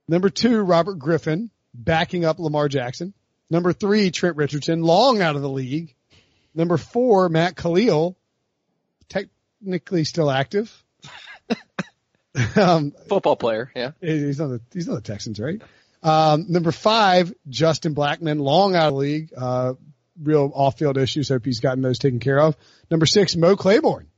Number 0.08 0.30
two, 0.30 0.60
Robert 0.60 0.98
Griffin 0.98 1.50
backing 1.74 2.24
up 2.24 2.38
Lamar 2.38 2.68
Jackson. 2.68 3.14
Number 3.50 3.72
three, 3.72 4.10
Trent 4.10 4.36
Richardson, 4.36 4.82
long 4.82 5.20
out 5.20 5.36
of 5.36 5.42
the 5.42 5.48
league. 5.48 5.94
Number 6.54 6.76
four, 6.76 7.28
Matt 7.28 7.56
Kalil, 7.56 8.16
technically 9.08 10.04
still 10.04 10.30
active. 10.30 10.72
um, 12.56 12.92
Football 13.08 13.36
player, 13.36 13.70
yeah. 13.74 13.92
he's 14.00 14.40
on 14.40 14.50
the 14.50 14.60
he's 14.72 14.88
on 14.88 14.94
the 14.94 15.00
Texans, 15.00 15.38
right? 15.38 15.60
Um, 16.02 16.46
number 16.48 16.72
five, 16.72 17.32
Justin 17.48 17.94
Blackmon, 17.94 18.40
long 18.40 18.74
out 18.74 18.88
of 18.88 18.94
the 18.94 18.98
league, 18.98 19.32
uh, 19.36 19.74
real 20.20 20.50
off-field 20.54 20.98
issues. 20.98 21.28
Hope 21.28 21.44
he's 21.44 21.60
gotten 21.60 21.82
those 21.82 21.98
taken 21.98 22.18
care 22.18 22.40
of. 22.40 22.56
Number 22.90 23.06
six, 23.06 23.36
Mo 23.36 23.54
Claiborne. 23.54 24.08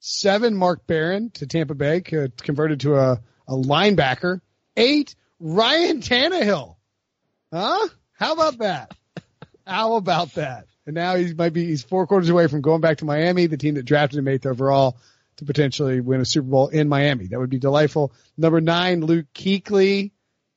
Seven, 0.00 0.54
Mark 0.54 0.86
Barron 0.86 1.30
to 1.32 1.46
Tampa 1.46 1.74
Bay, 1.74 2.00
converted 2.00 2.80
to 2.80 2.96
a, 2.96 3.20
a 3.46 3.52
linebacker. 3.52 4.40
Eight, 4.76 5.14
Ryan 5.40 6.00
Tannehill. 6.00 6.76
Huh? 7.52 7.88
How 8.12 8.34
about 8.34 8.58
that? 8.58 8.94
How 9.66 9.94
about 9.94 10.34
that? 10.34 10.66
And 10.86 10.94
now 10.94 11.16
he 11.16 11.32
might 11.34 11.52
be, 11.52 11.66
he's 11.66 11.82
four 11.82 12.06
quarters 12.06 12.28
away 12.28 12.46
from 12.46 12.60
going 12.60 12.80
back 12.80 12.98
to 12.98 13.04
Miami, 13.04 13.46
the 13.46 13.56
team 13.56 13.74
that 13.74 13.84
drafted 13.84 14.18
him 14.18 14.28
eighth 14.28 14.46
overall 14.46 14.98
to 15.36 15.44
potentially 15.44 16.00
win 16.00 16.20
a 16.20 16.24
Super 16.24 16.48
Bowl 16.48 16.68
in 16.68 16.88
Miami. 16.88 17.26
That 17.28 17.38
would 17.38 17.50
be 17.50 17.58
delightful. 17.58 18.12
Number 18.36 18.60
nine, 18.60 19.00
Luke 19.00 19.26
Kuechly, 19.34 20.12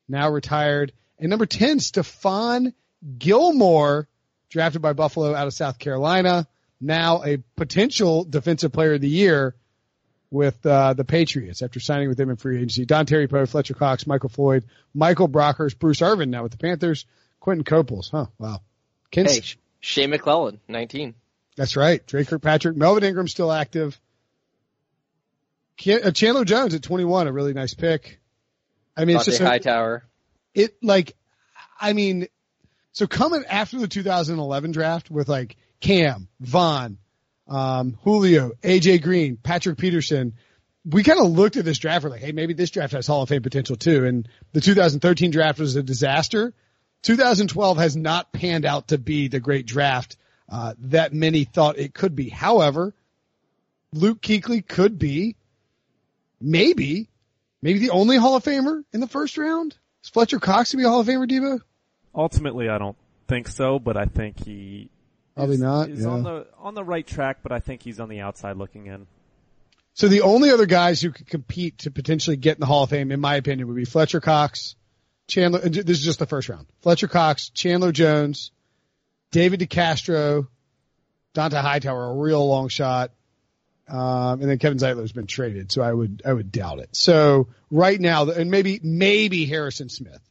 now 0.09 0.29
retired. 0.29 0.91
And 1.17 1.29
number 1.29 1.45
10, 1.45 1.79
Stephon 1.79 2.73
Gilmore, 3.17 4.09
drafted 4.49 4.81
by 4.81 4.93
Buffalo 4.93 5.33
out 5.33 5.47
of 5.47 5.53
South 5.53 5.79
Carolina, 5.79 6.47
now 6.81 7.23
a 7.23 7.37
potential 7.55 8.25
defensive 8.25 8.73
player 8.73 8.93
of 8.93 9.01
the 9.01 9.09
year 9.09 9.55
with 10.33 10.65
uh, 10.65 10.93
the 10.93 11.03
Patriots 11.05 11.61
after 11.61 11.79
signing 11.79 12.09
with 12.09 12.17
them 12.17 12.31
in 12.31 12.35
free 12.37 12.57
agency. 12.57 12.87
Dontari 12.87 13.29
Poe, 13.29 13.45
Fletcher 13.45 13.75
Cox, 13.75 14.07
Michael 14.07 14.29
Floyd, 14.29 14.63
Michael 14.93 15.29
Brockers, 15.29 15.77
Bruce 15.77 16.01
Irvin 16.01 16.31
now 16.31 16.41
with 16.41 16.51
the 16.51 16.57
Panthers, 16.57 17.05
Quinton 17.39 17.63
Coples. 17.63 18.09
Huh, 18.11 18.25
wow. 18.39 18.61
Ken, 19.11 19.25
Hey, 19.25 19.41
Sh- 19.41 19.57
Shea 19.79 20.07
McClellin, 20.07 20.57
19. 20.67 21.13
That's 21.55 21.75
right. 21.75 22.03
Drake 22.07 22.27
Kirkpatrick, 22.29 22.75
Melvin 22.75 23.03
Ingram 23.03 23.27
still 23.27 23.51
active. 23.51 23.99
Uh, 25.87 26.11
Chandler 26.11 26.45
Jones 26.45 26.73
at 26.73 26.81
21, 26.81 27.27
a 27.27 27.31
really 27.31 27.53
nice 27.53 27.73
pick. 27.75 28.19
I 28.97 29.05
mean, 29.05 29.17
it's 29.17 29.25
Dante 29.25 29.31
just 29.37 29.41
a- 29.41 29.45
Hightower. 29.45 30.03
it 30.55 30.75
like, 30.81 31.15
I 31.79 31.93
mean, 31.93 32.27
so 32.91 33.05
coming 33.07 33.43
after 33.47 33.79
the 33.79 33.87
2011 33.87 34.71
draft 34.71 35.11
with 35.11 35.29
like 35.29 35.57
Cam, 35.79 36.27
Vaughn, 36.39 36.97
um, 37.47 37.97
Julio, 38.03 38.51
AJ 38.61 39.01
Green, 39.01 39.37
Patrick 39.37 39.77
Peterson, 39.77 40.33
we 40.85 41.03
kind 41.03 41.19
of 41.19 41.31
looked 41.31 41.57
at 41.57 41.65
this 41.65 41.77
draft. 41.77 42.03
We're 42.03 42.11
like, 42.11 42.21
hey, 42.21 42.31
maybe 42.31 42.53
this 42.53 42.71
draft 42.71 42.93
has 42.93 43.07
Hall 43.07 43.23
of 43.23 43.29
Fame 43.29 43.41
potential 43.41 43.75
too. 43.75 44.05
And 44.05 44.27
the 44.51 44.61
2013 44.61 45.31
draft 45.31 45.59
was 45.59 45.75
a 45.75 45.83
disaster. 45.83 46.53
2012 47.03 47.77
has 47.77 47.95
not 47.95 48.31
panned 48.31 48.65
out 48.65 48.89
to 48.89 48.97
be 48.97 49.27
the 49.27 49.39
great 49.39 49.65
draft 49.65 50.17
uh, 50.49 50.73
that 50.79 51.13
many 51.13 51.43
thought 51.43 51.77
it 51.77 51.93
could 51.93 52.15
be. 52.15 52.29
However, 52.29 52.93
Luke 53.91 54.21
Kuechly 54.21 54.65
could 54.65 54.97
be 54.97 55.35
maybe, 56.41 57.09
maybe 57.61 57.79
the 57.79 57.91
only 57.91 58.17
Hall 58.17 58.35
of 58.35 58.43
Famer 58.43 58.83
in 58.91 58.99
the 58.99 59.07
first 59.07 59.37
round. 59.37 59.75
Is 60.03 60.09
Fletcher 60.09 60.39
Cox 60.39 60.71
to 60.71 60.77
be 60.77 60.83
a 60.83 60.89
Hall 60.89 60.99
of 60.99 61.07
Famer, 61.07 61.29
Devo? 61.29 61.61
Ultimately, 62.15 62.69
I 62.69 62.77
don't 62.77 62.97
think 63.27 63.47
so, 63.47 63.79
but 63.79 63.97
I 63.97 64.05
think 64.05 64.43
he 64.43 64.89
Probably 65.35 65.55
is, 65.55 65.61
not, 65.61 65.89
is 65.89 66.03
yeah. 66.03 66.09
on 66.09 66.23
the 66.23 66.47
on 66.59 66.75
the 66.75 66.83
right 66.83 67.05
track, 67.05 67.39
but 67.41 67.51
I 67.51 67.59
think 67.59 67.81
he's 67.81 67.99
on 67.99 68.09
the 68.09 68.19
outside 68.19 68.57
looking 68.57 68.85
in. 68.87 69.07
So 69.95 70.07
the 70.07 70.21
only 70.21 70.51
other 70.51 70.65
guys 70.65 71.01
who 71.01 71.11
could 71.11 71.27
compete 71.27 71.79
to 71.79 71.91
potentially 71.91 72.37
get 72.37 72.57
in 72.57 72.59
the 72.59 72.65
Hall 72.65 72.83
of 72.83 72.89
Fame, 72.89 73.11
in 73.11 73.19
my 73.19 73.35
opinion, 73.35 73.67
would 73.67 73.75
be 73.75 73.85
Fletcher 73.85 74.19
Cox, 74.19 74.75
Chandler. 75.27 75.59
This 75.59 75.99
is 75.99 76.03
just 76.03 76.19
the 76.19 76.25
first 76.25 76.49
round. 76.49 76.67
Fletcher 76.81 77.07
Cox, 77.07 77.49
Chandler 77.49 77.91
Jones, 77.91 78.51
David 79.31 79.59
DeCastro, 79.59 80.47
Dante 81.33 81.57
Hightower, 81.57 82.11
a 82.11 82.13
real 82.13 82.47
long 82.47 82.69
shot, 82.69 83.11
um, 83.87 84.41
and 84.41 84.49
then 84.49 84.59
Kevin 84.59 84.77
Zeitler's 84.77 85.11
been 85.11 85.27
traded, 85.27 85.71
so 85.71 85.81
I 85.81 85.91
would 85.91 86.21
I 86.25 86.33
would 86.33 86.51
doubt 86.51 86.79
it. 86.79 86.95
So 86.95 87.49
right 87.69 87.99
now, 87.99 88.29
and 88.29 88.49
maybe 88.49 88.79
maybe 88.83 89.45
Harrison 89.45 89.89
Smith, 89.89 90.21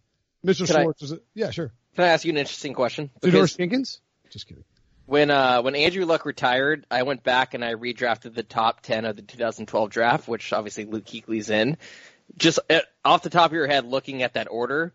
Mitchell 0.43 0.67
Could 0.67 0.77
I- 0.77 0.83
Schwartz 0.83 1.03
was 1.03 1.13
a, 1.13 1.21
yeah 1.35 1.51
sure. 1.51 1.73
Can 1.95 2.05
I 2.05 2.09
ask 2.09 2.25
you 2.25 2.31
an 2.31 2.39
interesting 2.39 2.73
question? 2.73 3.11
Fedor 3.21 3.33
Because 3.33 3.55
Jenkins, 3.55 4.01
just 4.31 4.47
kidding. 4.47 4.65
When 5.07 5.31
uh 5.31 5.63
when 5.63 5.75
Andrew 5.75 6.05
Luck 6.05 6.25
retired, 6.25 6.87
I 6.91 7.03
went 7.03 7.23
back 7.23 7.55
and 7.55 7.65
I 7.65 7.75
redrafted 7.75 8.35
the 8.35 8.43
top 8.43 8.83
ten 8.83 9.05
of 9.05 9.17
the 9.17 9.23
2012 9.23 9.91
draft, 9.91 10.29
which 10.29 10.53
obviously 10.53 10.85
Luke 10.85 11.05
Kuechly's 11.05 11.51
in. 11.51 11.77
Just 12.37 12.61
uh, 12.71 12.81
off 13.05 13.23
the 13.23 13.31
top 13.31 13.51
of 13.51 13.55
your 13.55 13.67
head, 13.67 13.85
looking 13.85 14.23
at 14.23 14.35
that 14.35 14.49
order, 14.51 14.95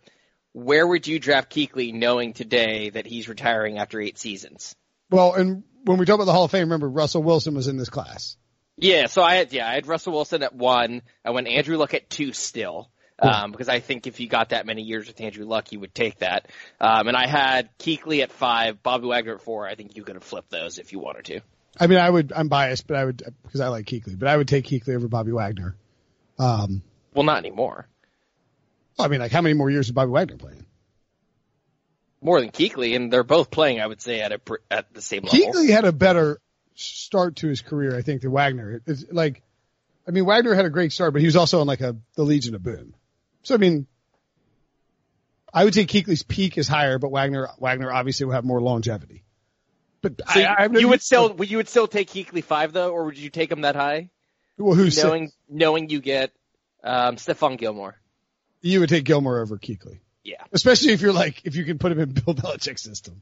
where 0.53 0.87
would 0.87 1.05
you 1.05 1.19
draft 1.19 1.51
Kuechly, 1.53 1.93
knowing 1.93 2.33
today 2.33 2.89
that 2.89 3.05
he's 3.05 3.29
retiring 3.29 3.77
after 3.77 4.01
eight 4.01 4.17
seasons? 4.17 4.75
Well, 5.11 5.35
and 5.35 5.63
when 5.83 5.99
we 5.99 6.05
talk 6.05 6.15
about 6.15 6.25
the 6.25 6.33
Hall 6.33 6.45
of 6.45 6.51
Fame, 6.51 6.61
remember 6.61 6.89
Russell 6.89 7.21
Wilson 7.21 7.53
was 7.53 7.67
in 7.67 7.77
this 7.77 7.89
class. 7.89 8.37
Yeah, 8.77 9.07
so 9.07 9.21
I 9.23 9.35
had 9.35 9.53
yeah 9.53 9.67
I 9.67 9.73
had 9.73 9.87
Russell 9.87 10.13
Wilson 10.13 10.43
at 10.43 10.55
one. 10.55 11.01
I 11.25 11.31
went 11.31 11.47
Andrew 11.47 11.77
Luck 11.77 11.93
at 11.93 12.09
two 12.09 12.33
still. 12.33 12.91
Um, 13.19 13.51
because 13.51 13.67
I 13.67 13.79
think 13.79 14.05
if 14.05 14.19
you 14.19 14.27
got 14.27 14.49
that 14.49 14.65
many 14.65 14.83
years 14.83 15.07
with 15.07 15.19
Andrew 15.19 15.45
Luck, 15.45 15.71
you 15.71 15.79
would 15.79 15.95
take 15.95 16.19
that. 16.19 16.47
Um, 16.79 17.07
and 17.07 17.17
I 17.17 17.25
had 17.25 17.69
Kuechly 17.79 18.21
at 18.21 18.31
five, 18.31 18.83
Bobby 18.83 19.07
Wagner 19.07 19.35
at 19.35 19.41
four. 19.41 19.67
I 19.67 19.75
think 19.75 19.95
you 19.95 20.03
could 20.03 20.15
have 20.15 20.23
flipped 20.23 20.51
those 20.51 20.77
if 20.77 20.93
you 20.93 20.99
wanted 20.99 21.25
to. 21.25 21.41
I 21.79 21.87
mean, 21.87 21.99
I 21.99 22.09
would. 22.09 22.31
I'm 22.35 22.47
biased, 22.47 22.87
but 22.87 22.97
I 22.97 23.05
would 23.05 23.23
because 23.43 23.61
I 23.61 23.69
like 23.69 23.85
Kuechly, 23.85 24.17
but 24.17 24.27
I 24.27 24.37
would 24.37 24.47
take 24.47 24.65
Kuechly 24.65 24.95
over 24.95 25.07
Bobby 25.07 25.31
Wagner. 25.31 25.75
Um, 26.39 26.83
Well, 27.13 27.23
not 27.23 27.39
anymore. 27.39 27.87
I 28.99 29.07
mean, 29.07 29.19
like 29.19 29.31
how 29.31 29.41
many 29.41 29.53
more 29.53 29.69
years 29.69 29.87
is 29.87 29.91
Bobby 29.91 30.11
Wagner 30.11 30.37
playing? 30.37 30.65
More 32.21 32.39
than 32.39 32.49
Kuechly, 32.49 32.95
and 32.95 33.13
they're 33.13 33.23
both 33.23 33.51
playing. 33.51 33.79
I 33.79 33.87
would 33.87 34.01
say 34.01 34.21
at 34.21 34.31
a 34.31 34.39
at 34.71 34.93
the 34.93 35.01
same 35.01 35.23
level. 35.23 35.39
Kuechly 35.39 35.69
had 35.69 35.85
a 35.85 35.91
better 35.91 36.39
start 36.75 37.37
to 37.37 37.47
his 37.47 37.61
career, 37.61 37.95
I 37.97 38.01
think, 38.01 38.21
than 38.21 38.31
Wagner. 38.31 38.81
It's 38.85 39.05
like, 39.11 39.43
I 40.07 40.11
mean, 40.11 40.25
Wagner 40.25 40.53
had 40.53 40.65
a 40.65 40.69
great 40.69 40.91
start, 40.91 41.13
but 41.13 41.21
he 41.21 41.27
was 41.27 41.35
also 41.35 41.61
on 41.61 41.67
like 41.67 41.81
a 41.81 41.95
the 42.15 42.23
Legion 42.23 42.55
of 42.55 42.63
Boom. 42.63 42.93
So 43.47 43.55
I 43.55 43.59
mean, 43.59 43.87
I 45.53 45.63
would 45.63 45.73
say 45.73 45.85
Kuechly's 45.85 46.21
peak 46.21 46.57
is 46.57 46.67
higher, 46.67 46.99
but 46.99 47.11
Wagner 47.11 47.47
Wagner 47.59 47.89
obviously 47.93 48.25
will 48.25 48.33
have 48.33 48.43
more 48.43 48.59
longevity. 48.59 49.23
But 50.01 50.19
So 50.33 50.41
I, 50.41 50.53
I 50.53 50.61
have 50.63 50.73
no 50.73 50.79
you 50.81 50.89
would 50.89 51.01
still 51.01 51.33
would 51.33 51.49
you 51.49 51.55
would 51.55 51.69
still 51.69 51.87
take 51.87 52.09
Kuechly 52.09 52.43
five 52.43 52.73
though, 52.73 52.91
or 52.91 53.05
would 53.05 53.17
you 53.17 53.29
take 53.29 53.49
him 53.49 53.61
that 53.61 53.77
high, 53.77 54.09
well, 54.57 54.75
who's 54.75 55.01
knowing 55.01 55.27
six? 55.27 55.37
knowing 55.47 55.89
you 55.89 56.01
get 56.01 56.33
um, 56.83 57.15
Stephon 57.15 57.57
Gilmore? 57.57 57.95
you 58.61 58.81
would 58.81 58.89
take 58.89 59.05
Gilmore 59.05 59.39
over 59.39 59.57
Kuechly, 59.57 59.99
Yeah, 60.25 60.43
especially 60.51 60.91
if 60.91 60.99
you're 60.99 61.13
like 61.13 61.45
if 61.45 61.55
you 61.55 61.63
can 61.63 61.79
put 61.79 61.93
him 61.93 61.99
in 62.01 62.09
Bill 62.25 62.35
Belichick's 62.35 62.83
system. 62.83 63.21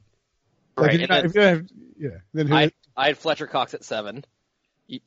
Like, 0.76 0.86
right. 0.88 0.94
if 0.94 1.00
you're 1.02 1.08
not- 1.08 1.22
then 1.22 1.26
if 1.26 1.34
you 1.36 1.40
have, 1.40 1.66
yeah, 1.98 2.18
then 2.34 2.46
who? 2.48 2.54
I 2.56 2.72
I 2.96 3.06
had 3.06 3.18
Fletcher 3.18 3.46
Cox 3.46 3.74
at 3.74 3.84
seven. 3.84 4.24
You 4.88 4.98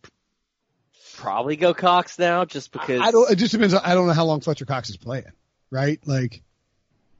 probably 1.20 1.56
go 1.56 1.74
Cox 1.74 2.18
now, 2.18 2.46
just 2.46 2.72
because. 2.72 3.02
I 3.02 3.12
don't. 3.12 3.30
It 3.32 3.36
just 3.36 3.52
depends. 3.52 3.74
on- 3.74 3.82
I 3.84 3.94
don't 3.94 4.08
know 4.08 4.14
how 4.14 4.26
long 4.26 4.42
Fletcher 4.42 4.66
Cox 4.66 4.90
is 4.90 4.98
playing. 4.98 5.32
Right? 5.72 6.00
Like, 6.06 6.42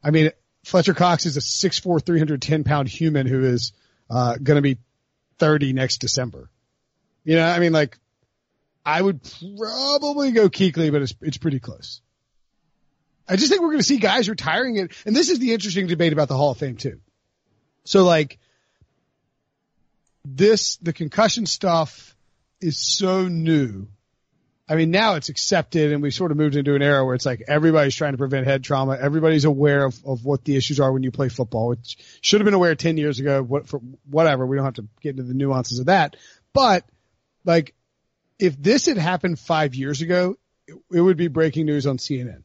I 0.04 0.10
mean, 0.12 0.32
Fletcher 0.64 0.94
Cox 0.96 1.26
is 1.26 1.38
a 1.38 1.42
6'4", 1.42 2.04
310 2.04 2.64
pound 2.64 2.88
human 2.88 3.28
who 3.28 3.44
is 3.46 3.74
uh, 4.10 4.38
going 4.42 4.56
to 4.56 4.62
be 4.62 4.78
thirty 5.38 5.74
next 5.74 6.00
December. 6.00 6.50
You 7.24 7.36
know, 7.36 7.46
I 7.46 7.60
mean, 7.60 7.74
like, 7.74 7.98
I 8.86 9.02
would 9.02 9.20
probably 9.58 10.32
go 10.32 10.50
Kuechly, 10.50 10.92
but 10.92 11.02
it's 11.04 11.14
it's 11.22 11.38
pretty 11.38 11.60
close. 11.60 12.02
I 13.28 13.36
just 13.36 13.50
think 13.52 13.62
we're 13.62 13.68
going 13.68 13.80
to 13.80 13.84
see 13.84 13.98
guys 13.98 14.28
retiring 14.28 14.78
it, 14.78 14.92
and 15.06 15.16
this 15.16 15.30
is 15.30 15.38
the 15.38 15.54
interesting 15.54 15.86
debate 15.86 16.14
about 16.14 16.28
the 16.28 16.36
Hall 16.36 16.52
of 16.52 16.58
Fame 16.58 16.78
too. 16.78 17.00
So, 17.84 18.04
like, 18.04 18.40
this 20.26 20.78
the 20.78 20.94
concussion 20.94 21.46
stuff 21.46 22.16
is 22.62 22.78
so 22.78 23.28
new 23.28 23.88
I 24.69 24.76
mean, 24.76 24.91
now 24.91 25.15
it's 25.15 25.30
accepted 25.30 25.91
and 25.91 26.04
we 26.04 26.12
sort 26.12 26.30
of 26.30 26.38
moved 26.38 26.56
into 26.56 26.76
an 26.76 26.84
era 26.84 27.04
where 27.04 27.15
it's 27.15 27.26
like 27.26 27.41
everybody's 27.48 27.95
trying 27.95 28.12
to 28.12 28.19
prevent 28.19 28.45
head 28.45 28.63
trauma. 28.63 28.95
Everybody's 29.02 29.45
aware 29.45 29.84
of, 29.84 30.00
of 30.06 30.24
what 30.24 30.45
the 30.45 30.56
issues 30.56 30.80
are 30.80 30.93
when 30.93 31.02
you 31.02 31.10
play 31.10 31.28
football, 31.28 31.69
which 31.69 31.98
should 32.22 32.39
have 32.39 32.45
been 32.45 32.54
aware 32.54 32.76
10 32.76 32.98
years 32.98 33.19
ago, 33.19 33.41
what, 33.41 33.67
for 33.67 33.80
whatever. 34.08 34.45
We 34.45 34.58
don't 34.58 34.65
have 34.65 34.76
to 34.76 34.88
get 35.02 35.12
into 35.12 35.24
the 35.24 35.34
nuances 35.34 35.80
of 35.80 35.88
that. 35.88 36.17
But 36.54 36.86
like, 37.45 37.74
if 38.38 38.62
this 38.62 38.86
had 38.86 39.00
happened 39.00 39.39
five 39.39 39.74
years 39.74 40.04
ago, 40.04 40.36
it, 40.67 40.76
it 40.91 41.02
would 41.02 41.17
be 41.17 41.30
breaking 41.30 41.65
news 41.65 41.88
on 41.88 41.98
CNN. 41.98 42.43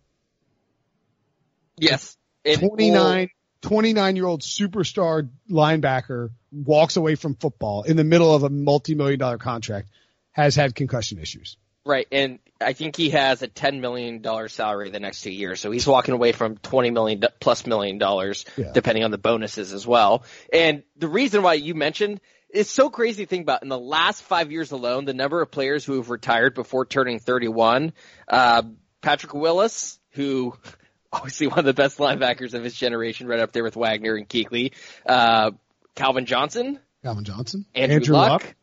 yes. 1.77 2.16
And- 2.46 2.61
29, 2.61 3.29
29 3.61 4.16
year 4.16 4.27
old 4.27 4.40
superstar 4.40 5.29
linebacker 5.50 6.31
walks 6.50 6.96
away 6.96 7.16
from 7.16 7.35
football 7.35 7.83
in 7.83 7.98
the 7.98 8.05
middle 8.05 8.35
of 8.35 8.44
a 8.44 8.50
multi-million 8.50 9.18
dollar 9.18 9.38
contract, 9.38 9.90
has 10.35 10.55
had 10.55 10.75
concussion 10.75 11.18
issues. 11.18 11.57
Right, 11.87 12.07
and 12.12 12.38
I 12.61 12.73
think 12.73 12.97
he 12.97 13.11
has 13.11 13.42
a 13.42 13.49
ten 13.49 13.81
million 13.81 14.23
dollar 14.23 14.49
salary 14.49 14.90
the 14.90 15.01
next 15.01 15.20
two 15.23 15.31
years, 15.33 15.61
so 15.61 15.70
he's 15.70 15.87
walking 15.87 16.14
away 16.14 16.33
from 16.33 16.57
twenty 16.59 16.90
million 16.90 17.23
plus 17.40 17.66
million 17.66 17.99
dollars, 17.99 18.44
Yeah. 18.57 18.73
depending 18.73 19.05
on 19.05 19.11
the 19.11 19.18
bonuses 19.18 19.73
as 19.73 19.87
well. 19.87 20.25
And 20.53 20.83
the 20.97 21.09
reason 21.09 21.42
why 21.42 21.55
you 21.55 21.75
mentioned 21.75 22.20
it's 22.49 22.70
so 22.70 22.88
crazy 22.88 23.25
to 23.25 23.29
think 23.29 23.42
about 23.42 23.62
in 23.64 23.68
the 23.68 23.79
last 23.79 24.23
five 24.23 24.53
years 24.53 24.70
alone, 24.70 25.05
the 25.07 25.12
number 25.12 25.42
of 25.42 25.51
players 25.51 25.85
who 25.85 25.97
have 25.97 26.09
retired 26.09 26.55
before 26.55 26.87
turning 26.87 27.18
thirty 27.18 27.49
one. 27.49 27.92
Uh, 28.29 28.62
Patrick 29.03 29.35
Willis, 29.35 29.99
who 30.12 30.57
obviously 31.12 31.49
one 31.49 31.59
of 31.59 31.64
the 31.66 31.75
best 31.75 31.99
linebackers 31.99 32.55
of 32.55 32.64
his 32.64 32.75
generation, 32.75 33.27
right 33.27 33.40
up 33.40 33.53
there 33.53 33.62
with 33.64 33.77
Wagner 33.77 34.14
and 34.14 34.27
Kuechly. 34.29 34.73
Uh, 35.05 35.51
Calvin 35.94 36.25
Johnson, 36.25 36.79
Calvin 37.03 37.25
Johnson, 37.25 37.66
Andrew, 37.75 38.14
Luck, 38.14 38.55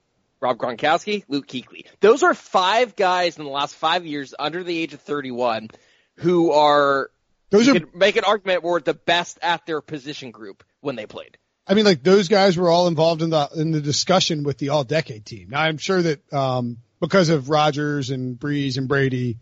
Rob 0.42 0.58
Gronkowski, 0.58 1.24
Luke 1.28 1.48
Kuechly. 1.48 1.86
Those 2.00 2.24
are 2.24 2.34
five 2.34 2.96
guys 2.96 3.38
in 3.38 3.44
the 3.44 3.50
last 3.50 3.76
five 3.76 4.06
years 4.06 4.34
under 4.38 4.64
the 4.64 4.78
age 4.78 4.94
of 4.94 5.02
31 5.02 5.70
who 6.16 6.52
are, 6.52 7.12
Those 7.52 7.68
you 7.68 7.76
are, 7.76 7.80
could 7.80 7.96
make 7.96 8.16
an 8.16 8.24
argument 8.24 8.64
were 8.64 8.82
the 8.82 8.96
best 8.96 9.38
at 9.42 9.66
their 9.66 9.82
position 9.82 10.32
group 10.32 10.64
when 10.82 10.96
they 10.96 11.06
played. 11.06 11.38
I 11.68 11.76
mean, 11.76 11.86
like 11.86 12.04
those 12.04 12.28
guys 12.28 12.58
were 12.58 12.70
all 12.70 12.88
involved 12.88 13.22
in 13.22 13.30
the 13.30 13.48
in 13.56 13.72
the 13.72 13.82
discussion 13.82 14.44
with 14.44 14.58
the 14.58 14.70
all 14.70 14.84
decade 14.84 15.26
team. 15.26 15.50
Now 15.52 15.62
I'm 15.62 15.78
sure 15.78 16.02
that 16.02 16.34
um 16.34 16.78
because 17.00 17.30
of 17.30 17.50
Rodgers 17.50 18.10
and 18.10 18.38
Brees 18.38 18.78
and 18.78 18.88
Brady, 18.88 19.38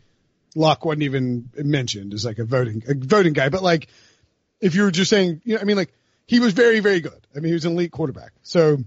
Luck 0.54 0.86
wasn't 0.86 1.04
even 1.04 1.50
mentioned 1.56 2.14
as 2.14 2.26
like 2.26 2.38
a 2.38 2.44
voting 2.44 2.84
a 2.88 2.94
voting 2.94 3.34
guy. 3.34 3.50
But 3.50 3.64
like 3.64 3.88
if 4.60 4.76
you 4.76 4.84
were 4.84 4.92
just 4.92 5.10
saying, 5.10 5.42
you 5.46 5.56
know, 5.56 5.62
I 5.62 5.64
mean, 5.64 5.78
like 5.78 5.94
he 6.28 6.40
was 6.42 6.54
very 6.54 6.82
very 6.82 7.00
good. 7.00 7.26
I 7.36 7.40
mean, 7.40 7.48
he 7.48 7.54
was 7.54 7.66
an 7.66 7.72
elite 7.72 7.92
quarterback. 7.92 8.34
So 8.44 8.78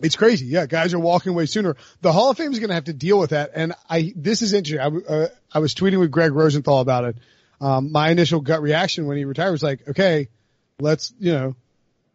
it's 0.00 0.16
crazy. 0.16 0.46
Yeah, 0.46 0.66
guys 0.66 0.94
are 0.94 0.98
walking 0.98 1.32
away 1.32 1.46
sooner. 1.46 1.76
The 2.00 2.12
Hall 2.12 2.30
of 2.30 2.36
Fame 2.36 2.52
is 2.52 2.58
going 2.58 2.68
to 2.68 2.74
have 2.74 2.84
to 2.84 2.92
deal 2.92 3.18
with 3.18 3.30
that. 3.30 3.52
And 3.54 3.74
I 3.88 4.12
this 4.16 4.42
is 4.42 4.52
interesting. 4.52 5.04
I, 5.08 5.12
uh, 5.12 5.28
I 5.52 5.58
was 5.60 5.74
tweeting 5.74 6.00
with 6.00 6.10
Greg 6.10 6.32
Rosenthal 6.32 6.80
about 6.80 7.04
it. 7.04 7.16
Um, 7.60 7.92
my 7.92 8.10
initial 8.10 8.40
gut 8.40 8.60
reaction 8.60 9.06
when 9.06 9.16
he 9.16 9.24
retired 9.24 9.52
was 9.52 9.62
like, 9.62 9.88
okay, 9.88 10.28
let's 10.80 11.14
you 11.18 11.32
know 11.32 11.56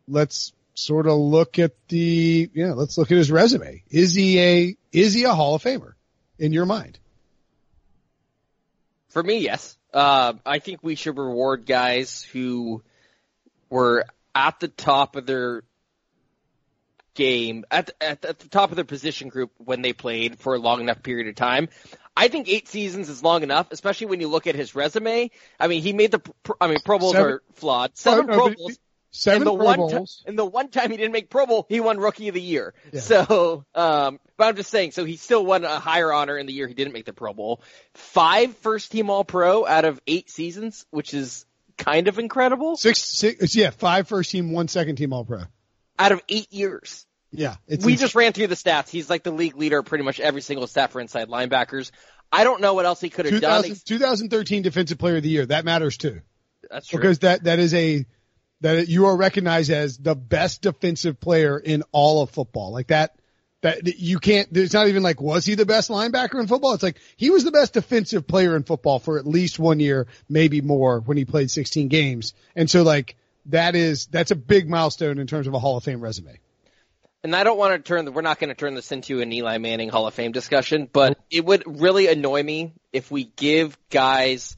let's 0.09 0.51
sort 0.73 1.07
of 1.07 1.17
look 1.17 1.59
at 1.59 1.73
the, 1.89 2.49
you 2.53 2.67
know, 2.67 2.73
let's 2.73 2.97
look 2.97 3.11
at 3.11 3.17
his 3.17 3.31
resume. 3.31 3.83
Is 3.89 4.13
he 4.15 4.39
a, 4.39 4.77
is 4.91 5.13
he 5.13 5.23
a 5.25 5.33
Hall 5.33 5.55
of 5.55 5.63
Famer 5.63 5.93
in 6.37 6.53
your 6.53 6.65
mind? 6.65 6.97
For 9.09 9.21
me, 9.21 9.39
yes. 9.39 9.77
Uh, 9.93 10.33
I 10.45 10.59
think 10.59 10.79
we 10.83 10.95
should 10.95 11.17
reward 11.17 11.65
guys 11.65 12.21
who 12.21 12.83
were 13.69 14.05
at 14.35 14.59
the 14.59 14.67
top 14.67 15.15
of 15.15 15.25
their 15.25 15.63
game, 17.13 17.65
at 17.71 17.87
the, 17.87 18.03
at, 18.03 18.25
at 18.25 18.39
the 18.39 18.49
top 18.49 18.69
of 18.71 18.75
their 18.75 18.85
position 18.85 19.29
group 19.29 19.51
when 19.57 19.81
they 19.81 19.93
played 19.93 20.39
for 20.39 20.55
a 20.55 20.59
long 20.59 20.81
enough 20.81 21.03
period 21.03 21.27
of 21.27 21.35
time. 21.35 21.69
I 22.15 22.27
think 22.27 22.49
eight 22.49 22.67
seasons 22.67 23.07
is 23.09 23.23
long 23.23 23.43
enough, 23.43 23.67
especially 23.71 24.07
when 24.07 24.19
you 24.19 24.27
look 24.27 24.45
at 24.47 24.55
his 24.55 24.75
resume. 24.75 25.31
I 25.59 25.67
mean, 25.67 25.81
he 25.81 25.93
made 25.93 26.11
the, 26.11 26.21
I 26.59 26.67
mean, 26.67 26.79
Pro 26.83 26.99
Bowls 26.99 27.13
Seven- 27.13 27.31
are 27.31 27.41
flawed. 27.53 27.97
Seven 27.97 28.29
Oh, 28.29 28.33
Pro 28.33 28.53
Bowls. 28.53 28.79
Seven 29.11 29.41
and 29.41 29.47
the 29.47 29.55
Pro 29.55 29.65
one 29.65 29.77
Bowls. 29.77 30.21
Ti- 30.23 30.29
and 30.29 30.37
the 30.37 30.45
one 30.45 30.67
time 30.69 30.91
he 30.91 30.97
didn't 30.97 31.13
make 31.13 31.29
Pro 31.31 31.47
Bowl, 31.47 31.65
he 31.67 31.79
won 31.79 31.97
Rookie 31.97 32.27
of 32.27 32.35
the 32.35 32.41
Year. 32.41 32.75
Yeah. 32.93 32.99
So, 32.99 33.65
um, 33.73 34.19
but 34.37 34.47
I'm 34.47 34.55
just 34.55 34.69
saying, 34.69 34.91
so 34.91 35.03
he 35.03 35.15
still 35.15 35.43
won 35.43 35.63
a 35.63 35.79
higher 35.79 36.13
honor 36.13 36.37
in 36.37 36.45
the 36.45 36.53
year 36.53 36.67
he 36.67 36.75
didn't 36.75 36.93
make 36.93 37.05
the 37.05 37.13
Pro 37.13 37.33
Bowl. 37.33 37.61
Five 37.95 38.55
first 38.57 38.91
team 38.91 39.09
All 39.09 39.23
Pro 39.23 39.65
out 39.65 39.85
of 39.85 39.99
eight 40.05 40.29
seasons, 40.29 40.85
which 40.91 41.13
is 41.15 41.45
kind 41.77 42.07
of 42.07 42.19
incredible. 42.19 42.77
Six, 42.77 42.99
six, 43.01 43.55
yeah, 43.55 43.71
five 43.71 44.07
first 44.07 44.29
team, 44.29 44.51
one 44.51 44.67
second 44.67 44.97
team 44.97 45.11
all 45.11 45.25
pro. 45.25 45.43
Out 45.99 46.11
of 46.13 46.21
eight 46.29 46.51
years. 46.51 47.05
Yeah. 47.31 47.55
It's 47.67 47.85
we 47.85 47.95
just 47.95 48.15
ran 48.15 48.33
through 48.33 48.47
the 48.47 48.55
stats. 48.55 48.89
He's 48.89 49.09
like 49.09 49.23
the 49.23 49.31
league 49.31 49.55
leader, 49.55 49.83
pretty 49.83 50.03
much 50.03 50.19
every 50.19 50.41
single 50.41 50.65
stat 50.65 50.91
for 50.91 50.99
inside 50.99 51.27
linebackers. 51.27 51.91
I 52.31 52.43
don't 52.43 52.61
know 52.61 52.73
what 52.73 52.85
else 52.85 53.01
he 53.01 53.09
could 53.09 53.25
have 53.25 53.41
done. 53.41 53.63
2000, 53.63 53.85
2013 53.85 54.61
defensive 54.61 54.97
player 54.97 55.17
of 55.17 55.23
the 55.23 55.29
year. 55.29 55.45
That 55.45 55.65
matters 55.65 55.97
too. 55.97 56.21
That's 56.69 56.87
true. 56.87 56.99
Because 56.99 57.19
that, 57.19 57.43
that 57.43 57.59
is 57.59 57.73
a, 57.73 58.05
that 58.61 58.87
you 58.87 59.05
are 59.07 59.15
recognized 59.15 59.71
as 59.71 59.97
the 59.97 60.15
best 60.15 60.61
defensive 60.61 61.19
player 61.19 61.57
in 61.57 61.83
all 61.91 62.21
of 62.21 62.29
football. 62.29 62.71
Like 62.71 62.87
that, 62.87 63.15
that 63.61 63.99
you 63.99 64.19
can't, 64.19 64.49
it's 64.51 64.73
not 64.73 64.87
even 64.87 65.03
like, 65.03 65.21
was 65.21 65.45
he 65.45 65.55
the 65.55 65.65
best 65.65 65.89
linebacker 65.89 66.39
in 66.39 66.47
football? 66.47 66.73
It's 66.73 66.83
like, 66.83 66.97
he 67.17 67.29
was 67.29 67.43
the 67.43 67.51
best 67.51 67.73
defensive 67.73 68.27
player 68.27 68.55
in 68.55 68.63
football 68.63 68.99
for 68.99 69.17
at 69.17 69.27
least 69.27 69.59
one 69.59 69.79
year, 69.79 70.07
maybe 70.27 70.61
more 70.61 70.99
when 70.99 71.17
he 71.17 71.25
played 71.25 71.51
16 71.51 71.87
games. 71.87 72.33
And 72.55 72.69
so 72.69 72.83
like, 72.83 73.17
that 73.49 73.75
is, 73.75 74.07
that's 74.07 74.31
a 74.31 74.35
big 74.35 74.69
milestone 74.69 75.19
in 75.19 75.27
terms 75.27 75.47
of 75.47 75.53
a 75.53 75.59
Hall 75.59 75.77
of 75.77 75.83
Fame 75.83 76.01
resume. 76.01 76.39
and 77.23 77.35
I 77.35 77.43
don't 77.43 77.57
want 77.57 77.73
to 77.73 77.87
turn. 77.87 78.11
We're 78.13 78.21
not 78.21 78.39
going 78.39 78.49
to 78.49 78.55
turn 78.55 78.75
this 78.75 78.91
into 78.91 79.21
an 79.21 79.31
Eli 79.31 79.57
Manning 79.57 79.89
Hall 79.89 80.07
of 80.07 80.13
Fame 80.13 80.31
discussion, 80.31 80.87
but 80.91 81.17
it 81.29 81.45
would 81.45 81.63
really 81.79 82.07
annoy 82.07 82.41
me 82.43 82.73
if 82.93 83.11
we 83.11 83.25
give 83.25 83.77
guys 83.89 84.55